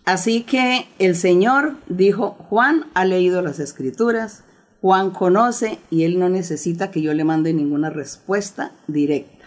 Así 0.04 0.44
que 0.44 0.90
el 1.00 1.16
Señor 1.16 1.78
dijo, 1.88 2.32
Juan 2.50 2.88
ha 2.94 3.06
leído 3.06 3.42
las 3.42 3.62
escrituras, 3.62 4.44
Juan 4.82 5.12
conoce 5.12 5.80
y 5.90 6.04
él 6.04 6.20
no 6.20 6.28
necesita 6.28 6.92
que 6.92 7.02
yo 7.02 7.14
le 7.14 7.24
mande 7.24 7.54
ninguna 7.54 7.90
respuesta 7.90 8.74
directa. 8.88 9.46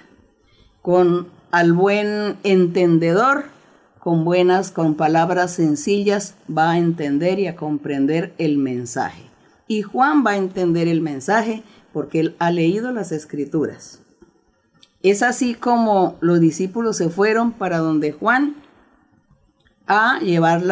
Con 0.81 1.29
al 1.51 1.75
buen 1.75 2.39
entendedor, 2.43 3.45
con 3.99 4.25
buenas, 4.25 4.71
con 4.71 4.95
palabras 4.95 5.51
sencillas, 5.51 6.37
va 6.49 6.71
a 6.71 6.79
entender 6.79 7.39
y 7.39 7.49
a 7.49 7.55
comprender 7.55 8.33
el 8.39 8.57
mensaje 8.57 9.25
y 9.69 9.83
Juan 9.83 10.25
va 10.27 10.31
a 10.31 10.37
entender 10.39 10.89
el 10.89 11.03
mensaje 11.03 11.65
porque 11.93 12.21
él 12.21 12.37
ha 12.39 12.51
leído 12.51 12.93
las 12.93 13.13
escrituras. 13.13 14.01
Es 15.05 15.23
así 15.23 15.53
como 15.53 16.17
los 16.23 16.41
discípulos 16.41 16.97
se 16.97 17.11
fueron 17.11 17.53
para 17.53 17.77
donde 17.77 18.13
Juan 18.13 18.57
a 19.87 20.19
llevar 20.21 20.63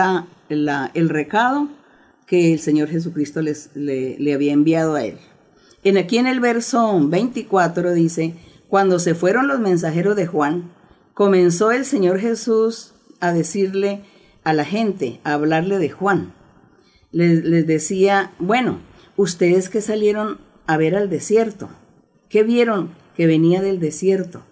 el 0.49 1.09
recado 1.11 1.69
que 2.27 2.55
el 2.55 2.59
Señor 2.59 2.89
Jesucristo 2.89 3.43
les, 3.43 3.69
le, 3.75 4.19
le 4.19 4.33
había 4.33 4.55
enviado 4.55 4.95
a 4.95 5.05
él. 5.05 5.19
En 5.85 5.99
aquí 5.99 6.17
en 6.17 6.27
el 6.27 6.41
verso 6.41 6.99
24 6.99 7.93
dice, 7.93 8.35
cuando 8.69 8.99
se 9.01 9.15
fueron 9.15 9.49
los 9.49 9.61
mensajeros 9.61 10.17
de 10.17 10.27
Juan, 10.27 10.73
comenzó 11.13 11.71
el 11.71 11.85
Señor 11.85 12.19
Jesús 12.19 12.95
a 13.21 13.35
decirle 13.35 14.01
a 14.45 14.55
la 14.55 14.65
gente, 14.65 15.21
a 15.25 15.35
hablarle 15.35 15.77
de 15.77 15.91
Juan. 15.91 16.33
Les, 17.11 17.45
les 17.45 17.67
decía, 17.67 18.33
bueno, 18.39 18.79
ustedes 19.19 19.69
que 19.69 19.83
salieron 19.83 20.39
a 20.67 20.79
ver 20.79 20.97
al 20.97 21.11
desierto, 21.11 21.69
¿qué 22.31 22.45
vieron 22.45 23.02
que 23.15 23.27
venía 23.27 23.63
del 23.63 23.81
desierto? 23.81 24.43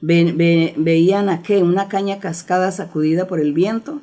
Ve, 0.00 0.32
ve, 0.34 0.74
¿Veían 0.76 1.28
a 1.28 1.42
qué? 1.42 1.62
¿Una 1.62 1.88
caña 1.88 2.20
cascada 2.20 2.72
sacudida 2.72 3.26
por 3.26 3.40
el 3.40 3.52
viento? 3.52 4.00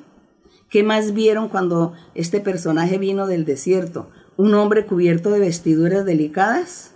¿Qué 0.70 0.84
más 0.84 1.13
vieron 1.13 1.50
cuando 1.50 1.94
este 2.13 2.39
personaje 2.39 2.98
vino 2.98 3.27
del 3.27 3.46
desierto? 3.46 4.10
¿Un 4.36 4.53
hombre 4.53 4.86
cubierto 4.86 5.32
de 5.32 5.39
vestiduras 5.39 6.06
delicadas? 6.06 6.91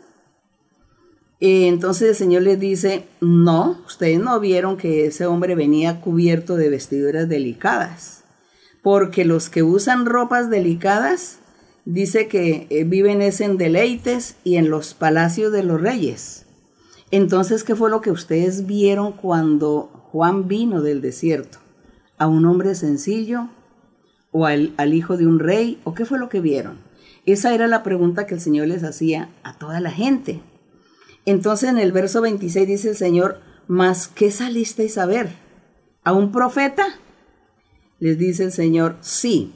Entonces 1.43 2.09
el 2.09 2.15
Señor 2.15 2.43
les 2.43 2.59
dice, 2.59 3.05
no, 3.19 3.81
ustedes 3.87 4.19
no 4.19 4.39
vieron 4.39 4.77
que 4.77 5.07
ese 5.07 5.25
hombre 5.25 5.55
venía 5.55 5.99
cubierto 5.99 6.55
de 6.55 6.69
vestiduras 6.69 7.27
delicadas, 7.27 8.23
porque 8.83 9.25
los 9.25 9.49
que 9.49 9.63
usan 9.63 10.05
ropas 10.05 10.51
delicadas, 10.51 11.39
dice 11.83 12.27
que 12.27 12.67
eh, 12.69 12.83
viven 12.83 13.23
es 13.23 13.41
en 13.41 13.57
deleites 13.57 14.35
y 14.43 14.57
en 14.57 14.69
los 14.69 14.93
palacios 14.93 15.51
de 15.51 15.63
los 15.63 15.81
reyes. 15.81 16.45
Entonces, 17.11 17.65
¿qué 17.65 17.75
fue 17.75 17.89
lo 17.89 18.01
que 18.01 18.09
ustedes 18.09 18.65
vieron 18.65 19.11
cuando 19.11 19.89
Juan 20.11 20.47
vino 20.47 20.81
del 20.81 21.01
desierto? 21.01 21.59
¿A 22.17 22.27
un 22.27 22.45
hombre 22.45 22.73
sencillo? 22.73 23.49
¿O 24.31 24.45
al, 24.45 24.73
hijo 24.93 25.17
de 25.17 25.27
un 25.27 25.39
rey? 25.39 25.81
¿O 25.83 25.93
qué 25.93 26.05
fue 26.05 26.19
lo 26.19 26.29
que 26.29 26.39
vieron? 26.39 26.79
Esa 27.25 27.53
era 27.53 27.67
la 27.67 27.83
pregunta 27.83 28.25
que 28.25 28.35
el 28.35 28.41
Señor 28.41 28.67
les 28.67 28.83
hacía 28.83 29.29
a 29.43 29.57
toda 29.57 29.81
la 29.81 29.91
gente. 29.91 30.41
Entonces 31.25 31.69
en 31.69 31.77
el 31.77 31.91
verso 31.91 32.21
26 32.21 32.67
dice 32.67 32.89
el 32.89 32.95
Señor, 32.95 33.41
¿mas 33.67 34.07
qué 34.07 34.31
salisteis 34.31 34.97
a 34.97 35.05
ver? 35.05 35.29
¿A 36.03 36.13
un 36.13 36.31
profeta? 36.31 36.85
Les 37.99 38.17
dice 38.17 38.45
el 38.45 38.51
Señor, 38.51 38.97
sí, 39.01 39.53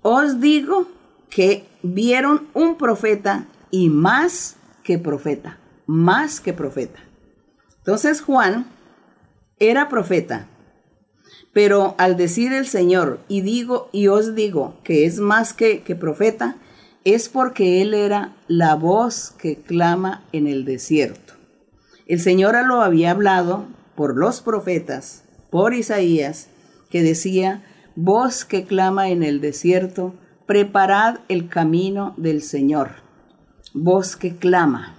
os 0.00 0.40
digo 0.40 0.88
que 1.28 1.66
vieron 1.82 2.46
un 2.54 2.76
profeta 2.78 3.48
y 3.70 3.90
más 3.90 4.56
que 4.82 4.98
profeta, 4.98 5.58
más 5.86 6.40
que 6.40 6.52
profeta. 6.52 7.00
Entonces 7.78 8.20
Juan 8.20 8.66
era 9.58 9.88
profeta, 9.88 10.48
pero 11.52 11.94
al 11.98 12.16
decir 12.16 12.52
el 12.52 12.66
Señor, 12.66 13.20
y 13.28 13.42
digo 13.42 13.88
y 13.92 14.08
os 14.08 14.34
digo 14.34 14.78
que 14.82 15.06
es 15.06 15.20
más 15.20 15.52
que, 15.52 15.82
que 15.82 15.94
profeta, 15.94 16.56
es 17.04 17.28
porque 17.28 17.82
Él 17.82 17.94
era 17.94 18.34
la 18.48 18.74
voz 18.74 19.30
que 19.38 19.56
clama 19.56 20.24
en 20.32 20.46
el 20.46 20.64
desierto. 20.64 21.34
El 22.06 22.20
Señor 22.20 22.56
lo 22.66 22.82
había 22.82 23.10
hablado 23.10 23.66
por 23.94 24.16
los 24.16 24.40
profetas, 24.40 25.24
por 25.50 25.74
Isaías, 25.74 26.48
que 26.90 27.02
decía, 27.02 27.62
voz 27.94 28.44
que 28.44 28.64
clama 28.64 29.08
en 29.10 29.22
el 29.22 29.40
desierto, 29.40 30.14
preparad 30.46 31.20
el 31.28 31.48
camino 31.48 32.14
del 32.16 32.42
Señor. 32.42 32.90
Voz 33.72 34.16
que 34.16 34.36
clama. 34.36 34.96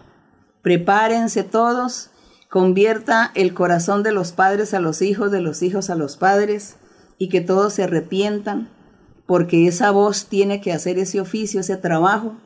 Prepárense 0.66 1.44
todos, 1.44 2.10
convierta 2.50 3.32
el 3.36 3.54
corazón 3.54 4.02
de 4.02 4.12
los 4.12 4.32
padres 4.32 4.74
a 4.74 4.80
los 4.80 5.04
hijos, 5.04 5.32
de 5.32 5.40
los 5.40 5.62
hijos 5.62 5.92
a 5.92 5.96
los 5.96 6.18
padres, 6.18 6.78
y 7.20 7.30
que 7.30 7.40
todos 7.40 7.74
se 7.74 7.84
arrepientan 7.84 8.72
porque 9.28 9.68
esa 9.68 9.92
voz 9.92 10.26
tiene 10.26 10.62
que 10.62 10.74
hacer 10.74 10.98
ese 10.98 11.22
oficio, 11.22 11.60
ese 11.60 11.78
trabajo, 11.78 12.38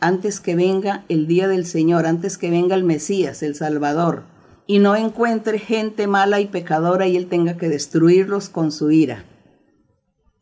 antes 0.00 0.40
que 0.40 0.56
venga 0.56 1.04
el 1.08 1.28
día 1.28 1.46
del 1.46 1.64
Señor, 1.66 2.06
antes 2.06 2.36
que 2.36 2.50
venga 2.50 2.74
el 2.74 2.82
Mesías, 2.82 3.44
el 3.44 3.54
Salvador, 3.54 4.24
y 4.66 4.80
no 4.80 4.96
encuentre 4.96 5.60
gente 5.60 6.08
mala 6.08 6.40
y 6.40 6.46
pecadora 6.46 7.06
y 7.06 7.16
Él 7.16 7.28
tenga 7.28 7.58
que 7.58 7.68
destruirlos 7.68 8.48
con 8.48 8.72
su 8.72 8.90
ira. 8.90 9.24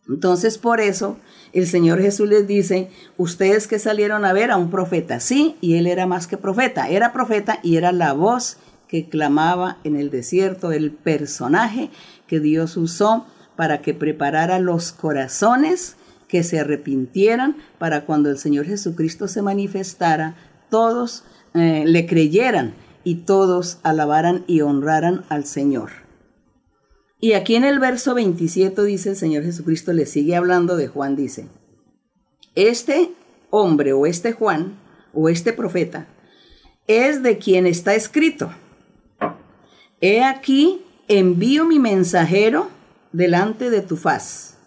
Entonces 0.09 0.57
por 0.57 0.81
eso 0.81 1.19
el 1.53 1.67
Señor 1.67 2.01
Jesús 2.01 2.29
les 2.29 2.47
dice, 2.47 2.91
ustedes 3.17 3.67
que 3.67 3.79
salieron 3.79 4.25
a 4.25 4.33
ver 4.33 4.51
a 4.51 4.57
un 4.57 4.71
profeta, 4.71 5.21
sí, 5.21 5.57
y 5.61 5.77
Él 5.77 5.87
era 5.87 6.07
más 6.07 6.27
que 6.27 6.37
profeta, 6.37 6.89
era 6.89 7.13
profeta 7.13 7.59
y 7.63 7.77
era 7.77 7.93
la 7.93 8.13
voz 8.13 8.59
que 8.89 9.09
clamaba 9.09 9.79
en 9.85 9.97
el 9.97 10.11
desierto, 10.11 10.73
el 10.73 10.91
personaje 10.91 11.91
que 12.27 12.41
Dios 12.41 12.77
usó 12.77 13.27
para 13.57 13.81
que 13.83 13.95
preparara 13.95 14.59
los 14.59 14.93
corazones 14.93 15.97
que 16.29 16.43
se 16.43 16.61
arrepintieran 16.61 17.57
para 17.79 18.05
cuando 18.05 18.31
el 18.31 18.39
Señor 18.39 18.67
Jesucristo 18.67 19.29
se 19.29 19.43
manifestara, 19.43 20.37
todos 20.71 21.25
eh, 21.55 21.85
le 21.87 22.07
creyeran 22.07 22.75
y 23.05 23.17
todos 23.17 23.79
alabaran 23.83 24.45
y 24.47 24.61
honraran 24.61 25.25
al 25.29 25.45
Señor. 25.45 26.06
Y 27.19 27.33
aquí 27.33 27.57
en 27.57 27.65
el 27.65 27.79
verso 27.79 28.15
27 28.15 28.83
dice 28.85 29.11
el 29.11 29.17
Señor 29.17 29.45
Jesucristo, 29.45 29.93
le 29.93 30.07
sigue 30.07 30.37
hablando 30.37 30.77
de 30.77 30.89
Juan, 30.89 31.17
dice, 31.17 31.49
este 32.55 33.11
hombre 33.51 33.93
o 33.93 34.07
este 34.07 34.33
Juan 34.33 34.79
o 35.15 35.29
este 35.29 35.53
profeta 35.53 36.09
es 36.87 37.23
de 37.23 37.39
quien 37.39 37.67
está 37.67 37.95
escrito. 37.95 38.51
He 40.01 40.23
aquí, 40.23 40.83
envío 41.09 41.65
mi 41.65 41.79
mensajero 41.79 42.69
delante 43.13 43.71
de 43.71 43.81
tu 43.81 43.97
faz, 43.97 44.59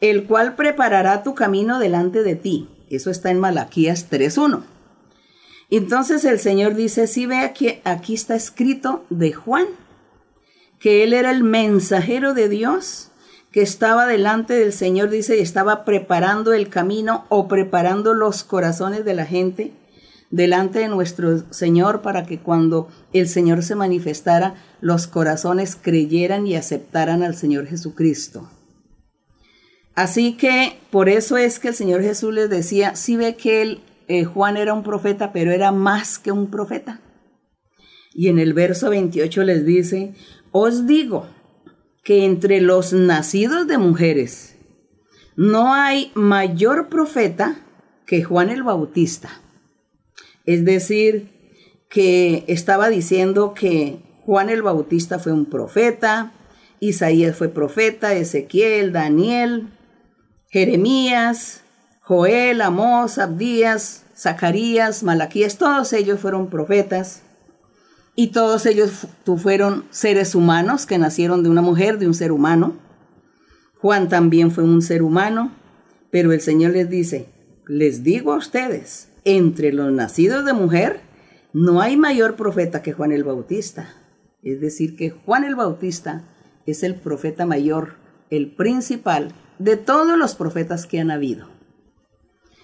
el 0.00 0.24
cual 0.24 0.56
preparará 0.56 1.22
tu 1.22 1.34
camino 1.34 1.78
delante 1.78 2.22
de 2.22 2.36
ti. 2.36 2.68
Eso 2.90 3.10
está 3.10 3.30
en 3.30 3.38
Malaquías 3.38 4.10
3.1. 4.10 4.62
Entonces 5.70 6.24
el 6.24 6.38
Señor 6.38 6.74
dice, 6.74 7.06
si 7.06 7.26
ve 7.26 7.38
aquí, 7.38 7.80
aquí 7.84 8.14
está 8.14 8.34
escrito 8.34 9.04
de 9.10 9.32
Juan, 9.32 9.66
que 10.78 11.02
él 11.04 11.12
era 11.12 11.30
el 11.30 11.42
mensajero 11.42 12.34
de 12.34 12.48
Dios, 12.48 13.10
que 13.50 13.62
estaba 13.62 14.06
delante 14.06 14.54
del 14.54 14.72
Señor, 14.72 15.10
dice, 15.10 15.38
y 15.38 15.40
estaba 15.40 15.84
preparando 15.84 16.52
el 16.52 16.68
camino 16.68 17.24
o 17.28 17.48
preparando 17.48 18.14
los 18.14 18.44
corazones 18.44 19.04
de 19.04 19.14
la 19.14 19.26
gente 19.26 19.72
delante 20.30 20.80
de 20.80 20.88
nuestro 20.88 21.50
Señor 21.52 22.02
para 22.02 22.26
que 22.26 22.38
cuando 22.38 22.88
el 23.12 23.28
Señor 23.28 23.62
se 23.62 23.74
manifestara, 23.74 24.54
los 24.80 25.06
corazones 25.06 25.76
creyeran 25.76 26.46
y 26.46 26.56
aceptaran 26.56 27.22
al 27.22 27.34
Señor 27.34 27.66
Jesucristo. 27.66 28.50
Así 29.94 30.34
que 30.34 30.78
por 30.90 31.08
eso 31.08 31.36
es 31.36 31.58
que 31.58 31.68
el 31.68 31.74
Señor 31.74 32.02
Jesús 32.02 32.32
les 32.32 32.50
decía, 32.50 32.94
si 32.94 33.16
ve 33.16 33.36
que 33.36 33.62
él, 33.62 33.80
eh, 34.06 34.24
Juan 34.24 34.56
era 34.56 34.74
un 34.74 34.82
profeta, 34.82 35.32
pero 35.32 35.50
era 35.50 35.72
más 35.72 36.18
que 36.18 36.30
un 36.30 36.50
profeta. 36.50 37.00
Y 38.14 38.28
en 38.28 38.38
el 38.38 38.52
verso 38.52 38.90
28 38.90 39.44
les 39.44 39.64
dice, 39.64 40.14
os 40.52 40.86
digo 40.86 41.26
que 42.04 42.24
entre 42.24 42.60
los 42.60 42.92
nacidos 42.92 43.66
de 43.66 43.78
mujeres 43.78 44.56
no 45.36 45.72
hay 45.74 46.10
mayor 46.14 46.88
profeta 46.88 47.56
que 48.06 48.24
Juan 48.24 48.50
el 48.50 48.62
Bautista. 48.62 49.40
Es 50.46 50.64
decir, 50.64 51.28
que 51.88 52.44
estaba 52.48 52.88
diciendo 52.88 53.54
que 53.54 54.00
Juan 54.24 54.50
el 54.50 54.62
Bautista 54.62 55.18
fue 55.18 55.32
un 55.32 55.46
profeta, 55.46 56.32
Isaías 56.80 57.36
fue 57.36 57.48
profeta, 57.48 58.14
Ezequiel, 58.14 58.92
Daniel, 58.92 59.68
Jeremías, 60.48 61.62
Joel, 62.00 62.62
Amós, 62.62 63.18
Abdías, 63.18 64.04
Zacarías, 64.16 65.02
Malaquías, 65.02 65.58
todos 65.58 65.92
ellos 65.92 66.18
fueron 66.18 66.48
profetas 66.48 67.22
y 68.20 68.32
todos 68.32 68.66
ellos 68.66 69.06
fueron 69.36 69.84
seres 69.90 70.34
humanos 70.34 70.86
que 70.86 70.98
nacieron 70.98 71.44
de 71.44 71.50
una 71.50 71.62
mujer, 71.62 72.00
de 72.00 72.08
un 72.08 72.14
ser 72.14 72.32
humano. 72.32 72.76
Juan 73.76 74.08
también 74.08 74.50
fue 74.50 74.64
un 74.64 74.82
ser 74.82 75.04
humano, 75.04 75.52
pero 76.10 76.32
el 76.32 76.40
Señor 76.40 76.72
les 76.72 76.90
dice, 76.90 77.28
les 77.68 78.02
digo 78.02 78.32
a 78.32 78.38
ustedes, 78.38 79.10
entre 79.24 79.72
los 79.72 79.92
nacidos 79.92 80.44
de 80.44 80.52
mujer, 80.52 81.00
no 81.52 81.80
hay 81.80 81.96
mayor 81.96 82.34
profeta 82.34 82.82
que 82.82 82.92
Juan 82.92 83.12
el 83.12 83.22
Bautista. 83.22 83.94
Es 84.42 84.60
decir, 84.60 84.96
que 84.96 85.10
Juan 85.10 85.44
el 85.44 85.54
Bautista 85.54 86.24
es 86.66 86.82
el 86.82 86.96
profeta 86.96 87.46
mayor, 87.46 87.98
el 88.30 88.50
principal 88.50 89.32
de 89.60 89.76
todos 89.76 90.18
los 90.18 90.34
profetas 90.34 90.86
que 90.86 90.98
han 90.98 91.12
habido. 91.12 91.46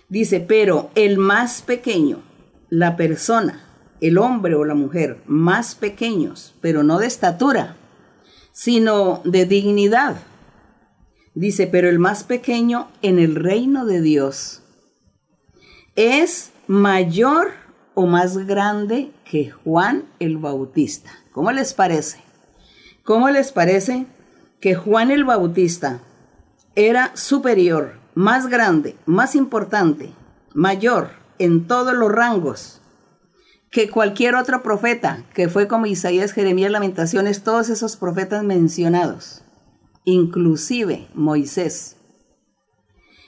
Dice, 0.09 0.41
pero 0.41 0.91
el 0.97 1.17
más 1.17 1.63
pequeño, 1.63 2.25
la 2.71 2.97
persona, 2.97 3.64
el 4.05 4.19
hombre 4.19 4.55
o 4.55 4.67
la 4.67 4.75
mujer 4.75 5.23
más 5.25 5.75
pequeños, 5.75 6.55
pero 6.61 6.83
no 6.83 6.99
de 6.99 7.07
estatura, 7.07 7.77
sino 8.53 9.23
de 9.25 9.47
dignidad. 9.47 10.17
Dice, 11.35 11.67
pero 11.67 11.89
el 11.89 11.99
más 11.99 12.23
pequeño 12.23 12.89
en 13.01 13.19
el 13.19 13.35
reino 13.35 13.87
de 13.87 14.03
Dios 14.03 14.63
es 15.97 16.51
mayor 16.67 17.53
o 17.95 18.05
más 18.05 18.37
grande 18.47 19.11
que 19.25 19.51
Juan 19.51 20.05
el 20.19 20.37
Bautista. 20.37 21.11
¿Cómo 21.33 21.51
les 21.51 21.73
parece? 21.73 22.19
¿Cómo 23.05 23.31
les 23.31 23.53
parece 23.53 24.05
que 24.61 24.75
Juan 24.75 25.13
el 25.13 25.25
Bautista 25.25 26.03
era 26.75 27.17
superior 27.17 27.95
más 28.15 28.49
grande, 28.49 28.97
más 29.07 29.35
importante, 29.35 30.13
mayor 30.53 31.09
en 31.39 31.67
todos 31.67 31.95
los 31.95 32.13
rangos 32.13 32.83
que 33.75 33.91
cualquier 33.91 34.37
otro 34.37 34.63
profeta, 34.63 35.25
que 35.35 35.49
fue 35.49 35.67
como 35.67 35.87
Isaías, 35.87 36.31
Jeremías, 36.31 36.71
Lamentaciones, 36.71 37.43
todos 37.43 37.71
esos 37.71 37.97
profetas 37.97 38.45
mencionados, 38.45 39.43
inclusive 40.05 41.09
Moisés. 41.13 41.97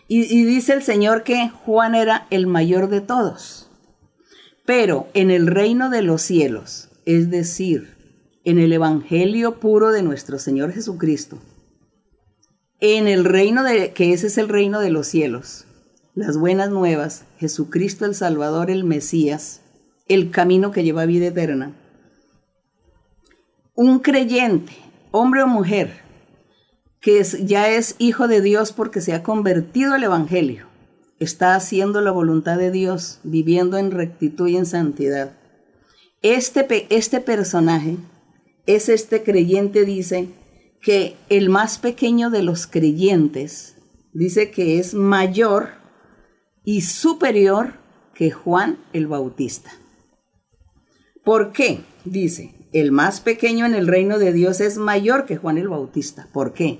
Y, 0.07 0.45
dice 0.45 0.75
el 0.75 0.85
Señor 0.85 1.25
que 1.25 1.49
Juan 1.49 1.97
era 1.97 2.29
el 2.31 2.47
mayor 2.47 2.89
de 2.89 3.01
todos. 3.01 3.73
Pero 4.65 5.09
en 5.15 5.33
el 5.33 5.49
reino 5.49 5.91
de 5.91 6.03
los 6.03 6.23
cielos, 6.23 6.91
es 7.07 7.29
decir, 7.29 7.97
en 8.45 8.61
el 8.61 8.73
Evangelio 8.73 9.59
puro 9.59 9.91
de 9.91 10.05
nuestro 10.05 10.39
Señor 10.39 10.73
Jesucristo, 10.73 11.41
en 12.79 13.09
el 13.09 13.25
reino 13.25 13.65
de, 13.65 13.93
que 13.93 14.13
ese 14.13 14.29
es 14.29 14.39
el 14.39 14.49
reino 14.49 14.79
de 14.79 14.91
los 14.91 15.09
cielos, 15.09 15.67
las 16.15 16.39
buenas 16.39 16.71
nuevas, 16.71 17.25
Jesucristo 17.37 18.05
el 18.05 18.15
Salvador, 18.15 18.71
el 18.71 18.85
Mesías, 18.85 19.63
el 20.09 20.31
camino 20.31 20.71
que 20.71 20.85
lleva 20.85 21.03
a 21.03 21.07
vida 21.07 21.27
eterna. 21.27 21.75
Un 23.75 23.99
creyente, 23.99 24.73
hombre 25.11 25.43
o 25.43 25.47
mujer, 25.47 26.03
que 27.01 27.23
ya 27.23 27.69
es 27.69 27.95
hijo 27.99 28.29
de 28.29 28.41
Dios 28.41 28.73
porque 28.73 29.01
se 29.01 29.13
ha 29.13 29.23
convertido 29.23 29.95
al 29.95 30.05
Evangelio, 30.05 30.67
está 31.19 31.55
haciendo 31.55 32.01
la 32.01 32.11
voluntad 32.11 32.59
de 32.59 32.71
Dios, 32.71 33.21
viviendo 33.23 33.79
en 33.79 33.91
rectitud 33.91 34.49
y 34.49 34.57
en 34.57 34.67
santidad. 34.67 35.37
Este, 36.23 36.87
este 36.91 37.21
personaje 37.21 37.97
es 38.67 38.89
este 38.89 39.23
creyente, 39.23 39.85
dice, 39.85 40.31
que 40.81 41.17
el 41.29 41.49
más 41.49 41.79
pequeño 41.79 42.31
de 42.31 42.43
los 42.43 42.67
creyentes, 42.67 43.77
dice 44.13 44.51
que 44.51 44.79
es 44.79 44.95
mayor 44.95 45.71
y 46.65 46.83
superior 46.83 47.75
que 48.15 48.31
Juan 48.31 48.79
el 48.93 49.07
Bautista. 49.07 49.71
¿Por 51.27 51.51
qué? 51.51 51.81
Dice, 52.05 52.55
el 52.73 52.93
más 52.93 53.21
pequeño 53.21 53.67
en 53.67 53.75
el 53.75 53.89
reino 53.89 54.21
de 54.21 54.33
Dios 54.33 54.61
es 54.61 54.79
mayor 54.79 55.27
que 55.27 55.37
Juan 55.37 55.59
el 55.59 55.67
Bautista. 55.67 56.29
¿Por 56.33 56.53
qué? 56.53 56.79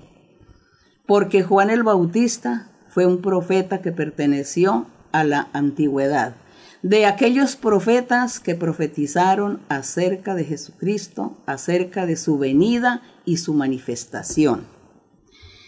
Porque 1.05 1.43
Juan 1.43 1.69
el 1.69 1.83
Bautista 1.83 2.71
fue 2.87 3.07
un 3.07 3.21
profeta 3.21 3.83
que 3.83 3.91
perteneció 3.91 4.87
a 5.11 5.25
la 5.25 5.49
antigüedad, 5.53 6.37
de 6.83 7.07
aquellos 7.07 7.57
profetas 7.57 8.39
que 8.39 8.55
profetizaron 8.55 9.63
acerca 9.69 10.37
de 10.37 10.45
Jesucristo, 10.45 11.39
acerca 11.47 12.07
de 12.07 12.15
su 12.15 12.39
venida 12.39 13.03
y 13.25 13.39
su 13.39 13.53
manifestación. 13.53 14.65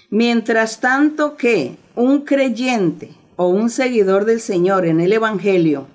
Mientras 0.08 0.78
tanto 0.78 1.37
que 1.37 1.78
un 1.97 2.20
creyente 2.20 3.11
o 3.35 3.49
un 3.49 3.70
seguidor 3.70 4.25
del 4.25 4.40
Señor 4.40 4.87
en 4.87 5.00
el 5.00 5.12
Evangelio 5.12 5.88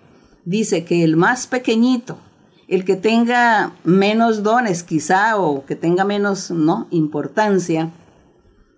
dice 0.44 0.84
que 0.84 1.06
el 1.06 1.16
más 1.16 1.48
pequeñito 1.48 2.20
el 2.67 2.86
que 2.86 2.96
tenga 2.96 3.74
menos 3.84 4.43
dones 4.43 4.84
quizá 4.84 5.38
o 5.38 5.65
que 5.65 5.75
tenga 5.75 6.05
menos 6.05 6.51
¿no? 6.51 6.88
importancia, 6.91 7.91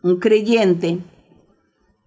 un 0.04 0.20
creyente, 0.20 1.00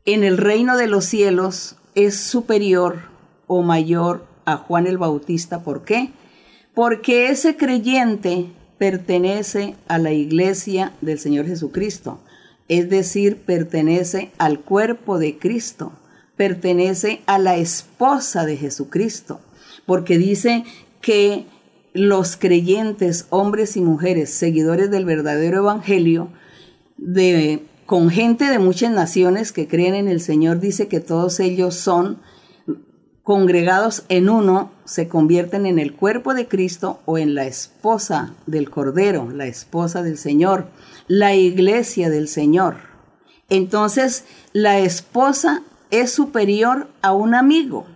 en 0.05 0.25
el 0.25 0.39
reino 0.39 0.77
de 0.77 0.87
los 0.87 1.05
cielos 1.05 1.77
es 1.95 2.17
superior 2.17 3.03
o 3.47 3.63
mayor 3.63 4.27
a 4.45 4.57
Juan 4.57 4.87
el 4.87 4.99
Bautista. 4.99 5.63
¿Por 5.63 5.85
qué? 5.85 6.13
Porque 6.75 7.29
ese 7.29 7.57
creyente 7.57 8.53
pertenece 8.79 9.75
a 9.89 9.99
la 9.99 10.13
iglesia 10.13 10.93
del 11.01 11.19
Señor 11.19 11.47
Jesucristo, 11.47 12.21
es 12.69 12.89
decir, 12.89 13.43
pertenece 13.43 14.31
al 14.39 14.61
cuerpo 14.61 15.19
de 15.19 15.39
Cristo, 15.39 15.93
pertenece 16.37 17.21
a 17.27 17.39
la 17.39 17.57
esposa 17.57 18.47
de 18.47 18.57
Jesucristo, 18.57 19.41
porque 19.87 20.17
dice 20.17 20.65
que 21.01 21.47
los 21.99 22.37
creyentes, 22.37 23.27
hombres 23.31 23.77
y 23.77 23.81
mujeres, 23.81 24.31
seguidores 24.31 24.91
del 24.91 25.05
verdadero 25.05 25.59
evangelio, 25.59 26.29
de, 26.97 27.67
con 27.87 28.09
gente 28.09 28.45
de 28.45 28.59
muchas 28.61 28.93
naciones 28.93 29.53
que 29.53 29.67
creen 29.67 29.95
en 29.95 30.09
el 30.09 30.21
Señor, 30.21 30.61
dice 30.61 30.87
que 30.89 31.01
todos 31.01 31.41
ellos 31.41 31.75
son 31.75 32.19
congregados 33.25 34.05
en 34.09 34.31
uno, 34.31 34.71
se 34.85 35.09
convierten 35.09 35.67
en 35.67 35.79
el 35.79 35.95
cuerpo 35.95 36.35
de 36.35 36.47
Cristo 36.47 37.01
o 37.05 37.19
en 37.19 37.35
la 37.35 37.47
esposa 37.47 38.33
del 38.47 38.71
Cordero, 38.71 39.31
la 39.31 39.47
esposa 39.47 40.03
del 40.03 40.17
Señor, 40.17 40.69
la 41.09 41.35
iglesia 41.35 42.11
del 42.11 42.29
Señor. 42.29 42.77
Entonces, 43.51 44.25
la 44.53 44.79
esposa 44.79 45.63
es 45.91 46.13
superior 46.13 46.89
a 47.03 47.13
un 47.13 47.35
amigo. 47.35 47.87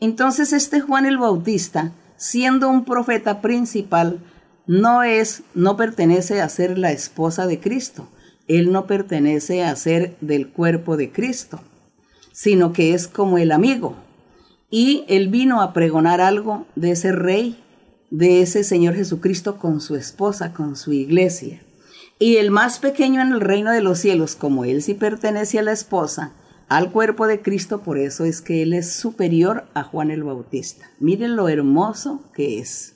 Entonces, 0.00 0.52
este 0.52 0.80
Juan 0.80 1.04
el 1.04 1.18
Bautista 1.18 1.92
siendo 2.20 2.68
un 2.68 2.84
profeta 2.84 3.40
principal, 3.40 4.18
no 4.66 5.02
es, 5.02 5.42
no 5.54 5.78
pertenece 5.78 6.42
a 6.42 6.48
ser 6.50 6.76
la 6.76 6.92
esposa 6.92 7.46
de 7.46 7.58
Cristo. 7.60 8.08
Él 8.46 8.72
no 8.72 8.86
pertenece 8.86 9.64
a 9.64 9.74
ser 9.74 10.16
del 10.20 10.48
cuerpo 10.48 10.98
de 10.98 11.10
Cristo, 11.10 11.60
sino 12.30 12.74
que 12.74 12.92
es 12.92 13.08
como 13.08 13.38
el 13.38 13.50
amigo. 13.50 13.96
Y 14.68 15.04
él 15.08 15.28
vino 15.28 15.62
a 15.62 15.72
pregonar 15.72 16.20
algo 16.20 16.66
de 16.76 16.90
ese 16.90 17.10
rey, 17.10 17.58
de 18.10 18.42
ese 18.42 18.64
Señor 18.64 18.96
Jesucristo 18.96 19.56
con 19.56 19.80
su 19.80 19.96
esposa, 19.96 20.52
con 20.52 20.76
su 20.76 20.92
iglesia. 20.92 21.62
Y 22.18 22.36
el 22.36 22.50
más 22.50 22.80
pequeño 22.80 23.22
en 23.22 23.32
el 23.32 23.40
reino 23.40 23.72
de 23.72 23.80
los 23.80 23.98
cielos, 23.98 24.36
como 24.36 24.66
él 24.66 24.82
sí 24.82 24.92
pertenece 24.92 25.58
a 25.58 25.62
la 25.62 25.72
esposa, 25.72 26.34
al 26.70 26.92
cuerpo 26.92 27.26
de 27.26 27.42
Cristo, 27.42 27.82
por 27.82 27.98
eso 27.98 28.24
es 28.24 28.40
que 28.40 28.62
Él 28.62 28.72
es 28.74 28.92
superior 28.92 29.64
a 29.74 29.82
Juan 29.82 30.12
el 30.12 30.22
Bautista. 30.22 30.88
Miren 31.00 31.34
lo 31.34 31.48
hermoso 31.48 32.22
que 32.32 32.60
es. 32.60 32.94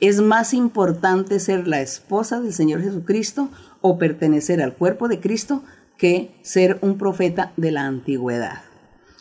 Es 0.00 0.22
más 0.22 0.54
importante 0.54 1.38
ser 1.38 1.68
la 1.68 1.82
esposa 1.82 2.40
del 2.40 2.54
Señor 2.54 2.80
Jesucristo 2.80 3.50
o 3.82 3.98
pertenecer 3.98 4.62
al 4.62 4.74
cuerpo 4.74 5.08
de 5.08 5.20
Cristo 5.20 5.62
que 5.98 6.34
ser 6.40 6.78
un 6.80 6.96
profeta 6.96 7.52
de 7.58 7.70
la 7.70 7.82
antigüedad. 7.82 8.62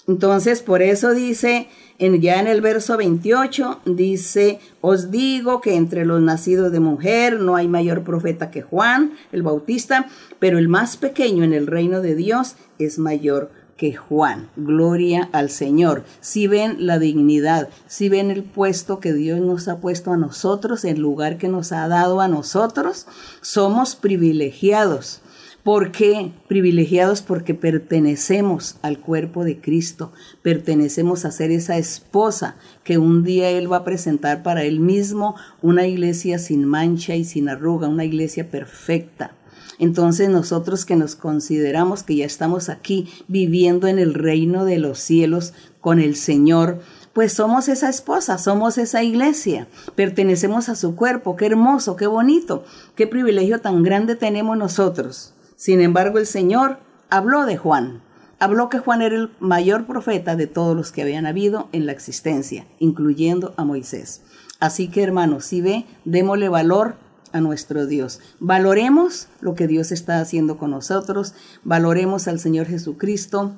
Entonces, 0.08 0.62
por 0.62 0.82
eso 0.82 1.14
dice, 1.14 1.68
en, 2.00 2.22
ya 2.22 2.40
en 2.40 2.48
el 2.48 2.62
verso 2.62 2.96
28, 2.96 3.82
dice, 3.86 4.60
os 4.80 5.12
digo 5.12 5.60
que 5.60 5.76
entre 5.76 6.06
los 6.06 6.22
nacidos 6.22 6.72
de 6.72 6.80
mujer 6.80 7.42
no 7.42 7.58
hay 7.58 7.68
mayor 7.68 8.04
profeta 8.04 8.52
que 8.52 8.62
Juan 8.62 9.12
el 9.34 9.44
Bautista, 9.44 10.08
pero 10.40 10.58
el 10.58 10.70
más 10.70 10.96
pequeño 10.96 11.44
en 11.44 11.54
el 11.54 11.68
reino 11.68 12.00
de 12.00 12.16
Dios 12.16 12.56
es 12.80 12.98
mayor 12.98 13.52
que 13.82 13.96
Juan. 13.96 14.48
Gloria 14.56 15.28
al 15.32 15.50
Señor. 15.50 16.04
Si 16.20 16.46
ven 16.46 16.86
la 16.86 17.00
dignidad, 17.00 17.70
si 17.88 18.10
ven 18.10 18.30
el 18.30 18.44
puesto 18.44 19.00
que 19.00 19.12
Dios 19.12 19.40
nos 19.40 19.68
ha 19.68 19.80
puesto 19.80 20.12
a 20.12 20.18
nosotros, 20.18 20.86
el 20.86 21.00
lugar 21.00 21.40
que 21.40 21.48
nos 21.48 21.72
ha 21.72 21.88
dado 21.88 22.22
a 22.22 22.28
nosotros, 22.28 23.08
somos 23.42 23.96
privilegiados. 23.96 25.22
¿Por 25.64 25.92
qué? 25.92 26.32
Privilegiados 26.48 27.24
porque 27.24 27.56
pertenecemos 27.56 28.76
al 28.84 29.00
cuerpo 29.00 29.44
de 29.44 29.60
Cristo, 29.60 30.12
pertenecemos 30.44 31.26
a 31.26 31.32
ser 31.32 31.50
esa 31.50 31.80
esposa 31.80 32.58
que 32.84 33.00
un 33.00 33.24
día 33.24 33.50
Él 33.50 33.72
va 33.72 33.78
a 33.78 33.84
presentar 33.84 34.44
para 34.44 34.64
Él 34.64 34.80
mismo, 34.80 35.36
una 35.64 35.88
iglesia 35.88 36.38
sin 36.38 36.66
mancha 36.66 37.16
y 37.16 37.24
sin 37.24 37.50
arruga, 37.50 37.88
una 37.88 38.06
iglesia 38.06 38.52
perfecta. 38.52 39.32
Entonces 39.80 40.30
nosotros 40.30 40.86
que 40.86 40.96
nos 40.96 41.16
consideramos 41.16 42.04
que 42.04 42.16
ya 42.16 42.26
estamos 42.26 42.70
aquí 42.70 43.10
viviendo 43.28 43.88
en 43.88 44.00
el 44.00 44.14
reino 44.14 44.66
de 44.66 44.78
los 44.78 45.00
cielos 45.00 45.54
con 45.80 46.00
el 46.00 46.16
Señor, 46.16 46.80
pues 47.14 47.34
somos 47.34 47.68
esa 47.68 47.90
esposa, 47.90 48.38
somos 48.38 48.78
esa 48.78 49.04
iglesia, 49.04 49.68
pertenecemos 49.96 50.70
a 50.70 50.76
su 50.76 50.96
cuerpo, 50.96 51.36
qué 51.36 51.48
hermoso, 51.48 51.96
qué 51.96 52.08
bonito, 52.08 52.64
qué 52.96 53.08
privilegio 53.08 53.60
tan 53.60 53.84
grande 53.84 54.16
tenemos 54.16 54.58
nosotros. 54.58 55.34
Sin 55.56 55.82
embargo, 55.82 56.20
el 56.20 56.26
Señor 56.26 56.80
habló 57.10 57.46
de 57.46 57.58
Juan, 57.58 58.02
habló 58.40 58.70
que 58.70 58.80
Juan 58.80 59.02
era 59.02 59.16
el 59.16 59.32
mayor 59.40 59.86
profeta 59.86 60.36
de 60.36 60.48
todos 60.48 60.76
los 60.76 60.92
que 60.92 61.02
habían 61.02 61.26
habido 61.26 61.68
en 61.74 61.86
la 61.86 61.92
existencia, 61.92 62.66
incluyendo 62.80 63.54
a 63.58 63.66
Moisés. 63.66 64.22
Así 64.60 64.88
que 64.88 65.04
hermanos, 65.04 65.46
si 65.46 65.60
ve, 65.60 65.86
démosle 66.06 66.48
valor 66.48 66.96
a 67.34 67.42
nuestro 67.42 67.88
Dios. 67.88 68.20
Valoremos 68.40 69.28
lo 69.40 69.56
que 69.56 69.68
Dios 69.68 69.92
está 69.92 70.20
haciendo 70.20 70.58
con 70.58 70.72
nosotros, 70.72 71.34
valoremos 71.64 72.28
al 72.28 72.40
Señor 72.40 72.68
Jesucristo 72.68 73.54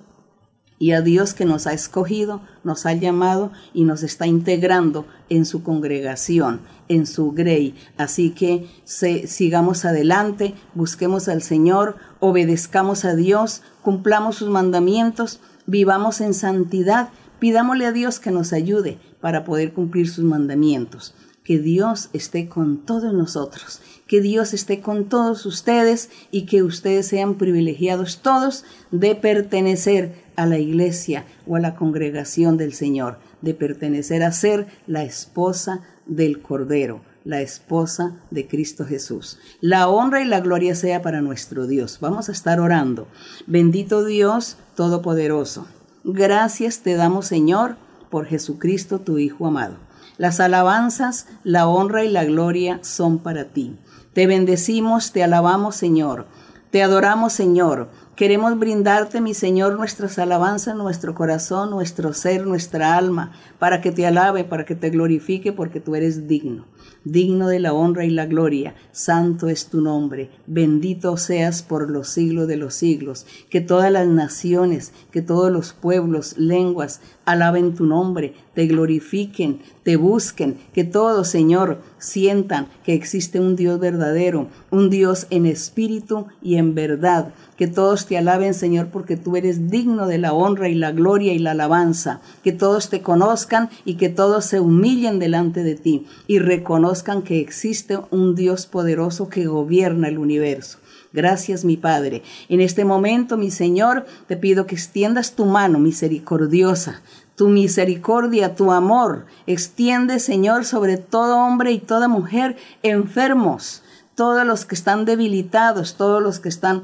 y 0.80 0.92
a 0.92 1.02
Dios 1.02 1.34
que 1.34 1.46
nos 1.46 1.66
ha 1.68 1.74
escogido, 1.74 2.42
nos 2.64 2.86
ha 2.86 2.94
llamado 2.94 3.52
y 3.74 3.86
nos 3.86 4.04
está 4.04 4.28
integrando 4.28 5.06
en 5.30 5.46
su 5.46 5.64
congregación, 5.64 6.62
en 6.90 7.06
su 7.06 7.32
grey. 7.32 7.76
Así 7.98 8.32
que 8.32 8.68
sigamos 8.84 9.86
adelante, 9.86 10.56
busquemos 10.74 11.30
al 11.30 11.42
Señor, 11.42 11.96
obedezcamos 12.20 13.06
a 13.06 13.16
Dios, 13.16 13.62
cumplamos 13.82 14.36
sus 14.36 14.50
mandamientos, 14.50 15.40
vivamos 15.68 16.20
en 16.22 16.34
santidad, 16.34 17.10
pidámosle 17.40 17.86
a 17.86 17.92
Dios 17.92 18.20
que 18.20 18.32
nos 18.32 18.52
ayude 18.52 19.00
para 19.22 19.46
poder 19.46 19.72
cumplir 19.74 20.10
sus 20.10 20.26
mandamientos 20.26 21.16
que 21.44 21.60
Dios 21.60 22.10
esté 22.14 22.48
con 22.48 22.78
todos 22.78 23.14
nosotros, 23.14 23.82
que 24.08 24.22
Dios 24.22 24.54
esté 24.54 24.82
con 24.82 25.06
todos 25.06 25.46
ustedes 25.46 26.10
y 26.32 26.46
que 26.46 26.64
ustedes 26.64 27.08
sean 27.08 27.36
privilegiados 27.36 28.22
todos 28.22 28.64
de 28.92 29.16
pertenecer 29.16 30.24
a 30.36 30.46
la 30.46 30.58
iglesia 30.58 31.26
o 31.48 31.56
a 31.56 31.60
la 31.60 31.76
congregación 31.76 32.58
del 32.58 32.74
Señor, 32.74 33.18
de 33.42 33.54
pertenecer 33.54 34.24
a 34.24 34.32
ser 34.32 34.68
la 34.88 35.04
esposa 35.04 35.82
del 36.06 36.42
Cordero, 36.42 37.02
la 37.26 37.42
esposa 37.42 38.18
de 38.32 38.48
Cristo 38.48 38.86
Jesús. 38.86 39.40
La 39.62 39.90
honra 39.90 40.22
y 40.22 40.26
la 40.26 40.42
gloria 40.42 40.76
sea 40.76 41.02
para 41.02 41.22
nuestro 41.22 41.68
Dios. 41.68 42.00
Vamos 42.02 42.30
a 42.30 42.32
estar 42.32 42.60
orando. 42.60 43.08
Bendito 43.48 44.04
Dios 44.06 44.58
Todopoderoso. 44.76 45.68
Gracias 46.04 46.80
te 46.80 46.96
damos, 46.96 47.28
Señor, 47.28 47.78
por 48.10 48.26
Jesucristo, 48.26 49.00
tu 49.00 49.20
Hijo 49.20 49.48
amado. 49.48 49.76
Las 50.18 50.40
alabanzas, 50.40 51.28
la 51.44 51.68
honra 51.68 52.04
y 52.04 52.10
la 52.10 52.24
gloria 52.24 52.80
son 52.84 53.20
para 53.20 53.46
ti. 53.46 53.78
Te 54.14 54.28
bendecimos, 54.28 55.12
te 55.12 55.24
alabamos, 55.24 55.76
Señor. 55.76 56.28
Te 56.70 56.84
adoramos, 56.84 57.34
Señor. 57.34 57.90
Queremos 58.16 58.58
brindarte, 58.60 59.22
mi 59.22 59.34
Señor, 59.34 59.76
nuestras 59.76 60.20
alabanzas, 60.20 60.76
nuestro 60.76 61.16
corazón, 61.16 61.72
nuestro 61.72 62.14
ser, 62.14 62.46
nuestra 62.46 62.96
alma, 62.96 63.32
para 63.58 63.82
que 63.82 63.92
te 63.92 64.06
alabe, 64.06 64.44
para 64.44 64.66
que 64.66 64.76
te 64.76 64.92
glorifique, 64.92 65.52
porque 65.52 65.80
tú 65.80 65.96
eres 65.96 66.28
digno 66.28 66.66
digno 67.04 67.48
de 67.48 67.60
la 67.60 67.74
honra 67.74 68.06
y 68.06 68.10
la 68.10 68.26
gloria. 68.26 68.76
Santo 68.92 69.48
es 69.48 69.68
tu 69.68 69.82
nombre, 69.82 70.30
bendito 70.48 71.18
seas 71.18 71.62
por 71.62 71.90
los 71.90 72.08
siglos 72.10 72.48
de 72.48 72.58
los 72.58 72.74
siglos. 72.74 73.26
Que 73.50 73.62
todas 73.62 73.92
las 73.92 74.08
naciones, 74.08 74.94
que 75.12 75.22
todos 75.22 75.52
los 75.52 75.74
pueblos, 75.74 76.38
lenguas, 76.38 77.02
alaben 77.26 77.74
tu 77.74 77.86
nombre, 77.86 78.34
te 78.54 78.68
glorifiquen, 78.68 79.60
te 79.84 79.96
busquen, 79.96 80.58
que 80.74 80.84
todos, 80.84 81.28
Señor, 81.28 81.80
sientan 81.98 82.68
que 82.84 82.94
existe 82.94 83.40
un 83.40 83.56
Dios 83.56 83.80
verdadero, 83.80 84.48
un 84.72 84.90
Dios 84.90 85.28
en 85.30 85.46
espíritu 85.46 86.28
y 86.42 86.56
en 86.56 86.76
verdad. 86.76 87.34
Que 87.58 87.68
todos 87.68 88.08
te 88.08 88.18
alaben, 88.18 88.54
Señor, 88.54 88.88
porque 88.88 89.16
tú 89.16 89.38
eres 89.38 89.70
digno 89.70 90.08
de 90.08 90.18
la 90.18 90.34
honra 90.34 90.70
y 90.70 90.76
la 90.76 90.92
gloria 90.92 91.34
y 91.34 91.40
la 91.40 91.52
alabanza. 91.52 92.20
Que 92.44 92.52
todos 92.52 92.90
te 92.90 93.02
conozcan 93.02 93.70
y 93.86 93.96
que 93.96 94.10
todos 94.10 94.46
se 94.46 94.60
humillen 94.60 95.20
delante 95.20 95.64
de 95.64 95.76
ti 95.76 96.06
y 96.28 96.40
reconozcan 96.40 97.22
que 97.22 97.40
existe 97.40 98.00
un 98.12 98.36
Dios 98.36 98.66
poderoso 98.66 99.30
que 99.30 99.46
gobierna 99.46 100.08
el 100.08 100.18
universo. 100.18 100.80
Gracias, 101.14 101.64
mi 101.64 101.78
Padre. 101.78 102.24
En 102.50 102.60
este 102.60 102.86
momento, 102.86 103.38
mi 103.38 103.52
Señor, 103.52 104.08
te 104.28 104.36
pido 104.36 104.66
que 104.66 104.74
extiendas 104.74 105.36
tu 105.36 105.46
mano 105.46 105.78
misericordiosa, 105.78 107.04
tu 107.36 107.50
misericordia, 107.50 108.56
tu 108.56 108.72
amor. 108.72 109.28
Extiende, 109.46 110.20
Señor, 110.20 110.66
sobre 110.66 110.98
todo 110.98 111.38
hombre 111.38 111.72
y 111.72 111.78
toda 111.78 112.08
mujer 112.08 112.58
enfermos, 112.82 113.84
todos 114.16 114.44
los 114.44 114.66
que 114.66 114.74
están 114.74 115.06
debilitados, 115.06 115.98
todos 115.98 116.22
los 116.22 116.40
que 116.40 116.50
están 116.50 116.82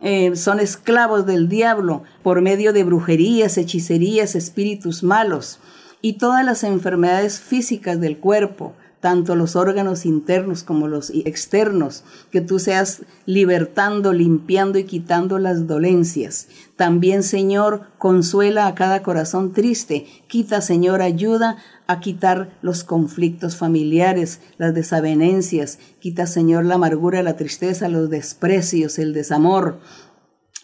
eh, 0.00 0.36
son 0.36 0.60
esclavos 0.60 1.26
del 1.26 1.48
diablo 1.48 2.04
por 2.22 2.40
medio 2.40 2.72
de 2.72 2.84
brujerías, 2.84 3.58
hechicerías, 3.58 4.36
espíritus 4.36 5.02
malos 5.02 5.58
y 6.00 6.14
todas 6.14 6.44
las 6.44 6.62
enfermedades 6.62 7.40
físicas 7.40 8.00
del 8.00 8.18
cuerpo, 8.18 8.74
tanto 9.02 9.34
los 9.34 9.56
órganos 9.56 10.06
internos 10.06 10.62
como 10.62 10.86
los 10.86 11.10
externos, 11.10 12.04
que 12.30 12.40
tú 12.40 12.60
seas 12.60 13.02
libertando, 13.26 14.12
limpiando 14.12 14.78
y 14.78 14.84
quitando 14.84 15.40
las 15.40 15.66
dolencias. 15.66 16.46
También, 16.76 17.24
Señor, 17.24 17.88
consuela 17.98 18.68
a 18.68 18.76
cada 18.76 19.02
corazón 19.02 19.52
triste. 19.52 20.06
Quita, 20.28 20.60
Señor, 20.60 21.02
ayuda 21.02 21.56
a 21.88 21.98
quitar 21.98 22.56
los 22.62 22.84
conflictos 22.84 23.56
familiares, 23.56 24.40
las 24.56 24.72
desavenencias. 24.72 25.80
Quita, 25.98 26.28
Señor, 26.28 26.64
la 26.64 26.76
amargura, 26.76 27.24
la 27.24 27.34
tristeza, 27.34 27.88
los 27.88 28.08
desprecios, 28.08 29.00
el 29.00 29.14
desamor 29.14 29.80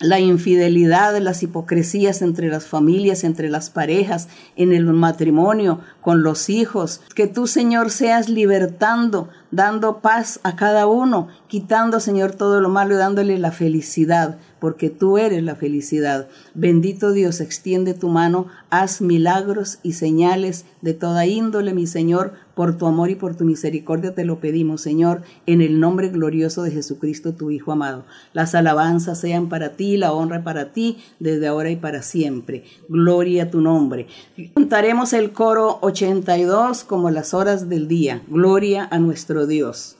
la 0.01 0.21
infidelidad, 0.21 1.17
las 1.19 1.43
hipocresías 1.43 2.23
entre 2.23 2.49
las 2.49 2.67
familias, 2.67 3.25
entre 3.25 3.49
las 3.49 3.71
parejas, 3.71 4.29
en 4.57 4.73
el 4.73 4.85
matrimonio, 4.85 5.81
con 6.01 6.23
los 6.23 6.49
hijos. 6.49 7.01
Que 7.15 7.27
tú, 7.27 7.47
Señor, 7.47 7.91
seas 7.91 8.29
libertando, 8.29 9.29
dando 9.51 10.01
paz 10.01 10.39
a 10.45 10.55
cada 10.55 10.87
uno, 10.87 11.29
quitando, 11.49 11.99
Señor, 11.99 12.33
todo 12.33 12.61
lo 12.61 12.69
malo 12.69 12.95
y 12.95 12.99
dándole 12.99 13.39
la 13.39 13.51
felicidad 13.51 14.39
porque 14.61 14.91
tú 14.91 15.19
eres 15.19 15.43
la 15.43 15.57
felicidad. 15.57 16.29
Bendito 16.55 17.13
Dios, 17.13 17.41
extiende 17.41 17.95
tu 17.95 18.09
mano, 18.09 18.47
haz 18.71 19.01
milagros 19.01 19.79
y 19.83 19.93
señales 19.93 20.65
de 20.83 20.95
toda 20.95 21.27
índole, 21.27 21.75
mi 21.75 21.87
Señor, 21.87 22.33
por 22.55 22.77
tu 22.77 22.87
amor 22.87 23.11
y 23.11 23.15
por 23.15 23.37
tu 23.37 23.45
misericordia 23.45 24.15
te 24.15 24.25
lo 24.25 24.41
pedimos, 24.41 24.81
Señor, 24.81 25.23
en 25.47 25.61
el 25.61 25.79
nombre 25.79 26.09
glorioso 26.09 26.63
de 26.63 26.73
Jesucristo, 26.73 27.35
tu 27.35 27.51
Hijo 27.51 27.73
amado. 27.73 28.05
Las 28.33 28.55
alabanzas 28.55 29.21
sean 29.21 29.49
para 29.49 29.75
ti, 29.77 29.97
la 29.97 30.13
honra 30.13 30.43
para 30.43 30.73
ti, 30.73 30.99
desde 31.21 31.47
ahora 31.47 31.71
y 31.71 31.77
para 31.77 32.03
siempre. 32.03 32.65
Gloria 32.89 33.45
a 33.45 33.51
tu 33.51 33.61
nombre. 33.61 34.07
Cantaremos 34.55 35.13
el 35.13 35.33
coro 35.33 35.79
82 35.83 36.85
como 36.85 37.11
las 37.11 37.35
horas 37.35 37.69
del 37.69 37.87
día. 37.87 38.23
Gloria 38.29 38.89
a 38.91 38.99
nuestro 38.99 39.47
Dios. 39.47 39.98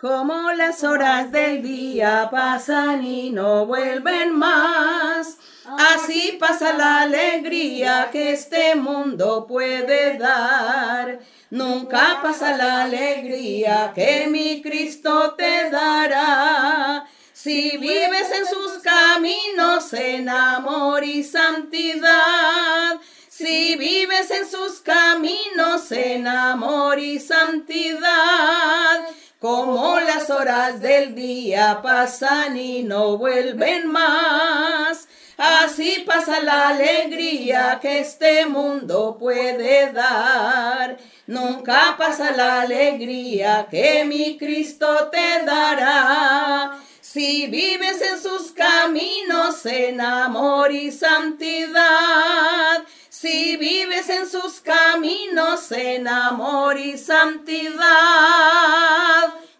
Como 0.00 0.50
las 0.52 0.82
horas 0.82 1.30
del 1.30 1.60
día 1.62 2.28
pasan 2.30 3.04
y 3.04 3.28
no 3.28 3.66
vuelven 3.66 4.34
más, 4.34 5.36
así 5.76 6.38
pasa 6.40 6.72
la 6.72 7.02
alegría 7.02 8.08
que 8.10 8.32
este 8.32 8.76
mundo 8.76 9.46
puede 9.46 10.16
dar. 10.16 11.18
Nunca 11.50 12.20
pasa 12.22 12.56
la 12.56 12.84
alegría 12.84 13.92
que 13.94 14.26
mi 14.28 14.62
Cristo 14.62 15.34
te 15.36 15.68
dará. 15.68 17.04
Si 17.34 17.76
vives 17.76 18.30
en 18.38 18.46
sus 18.46 18.82
caminos 18.82 19.92
en 19.92 20.30
amor 20.30 21.04
y 21.04 21.22
santidad, 21.22 22.98
si 23.28 23.76
vives 23.76 24.30
en 24.30 24.48
sus 24.48 24.80
caminos 24.80 25.92
en 25.92 26.26
amor 26.26 26.98
y 26.98 27.18
santidad, 27.18 29.00
como 29.40 29.98
las 30.00 30.28
horas 30.28 30.82
del 30.82 31.14
día 31.14 31.80
pasan 31.82 32.58
y 32.58 32.82
no 32.82 33.16
vuelven 33.16 33.86
más. 33.86 35.08
Así 35.38 36.04
pasa 36.06 36.42
la 36.42 36.68
alegría 36.68 37.78
que 37.80 38.00
este 38.00 38.44
mundo 38.44 39.16
puede 39.18 39.90
dar. 39.92 40.98
Nunca 41.26 41.94
pasa 41.96 42.32
la 42.32 42.60
alegría 42.60 43.66
que 43.70 44.04
mi 44.04 44.36
Cristo 44.36 45.08
te 45.10 45.46
dará. 45.46 46.76
Si 47.00 47.46
vives 47.46 48.02
en 48.02 48.20
sus 48.20 48.52
caminos 48.52 49.64
en 49.64 50.02
amor 50.02 50.70
y 50.70 50.92
santidad, 50.92 52.84
si 53.20 53.58
vives 53.58 54.08
en 54.08 54.26
sus 54.26 54.62
caminos 54.62 55.70
en 55.72 56.08
amor 56.08 56.78
y 56.78 56.96
santidad. 56.96 57.74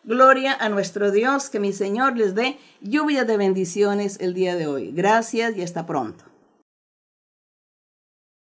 Gloria 0.03 0.57
a 0.59 0.71
nuestro 0.71 1.11
Dios, 1.11 1.51
que 1.51 1.61
mi 1.61 1.75
Señor 1.75 2.17
les 2.17 2.35
dé 2.35 2.57
lluvia 2.81 3.27
de 3.27 3.37
bendiciones 3.37 4.17
el 4.21 4.33
día 4.33 4.57
de 4.57 4.67
hoy. 4.67 4.93
Gracias 4.93 5.59
y 5.59 5.63
hasta 5.63 5.85
pronto. 5.85 6.30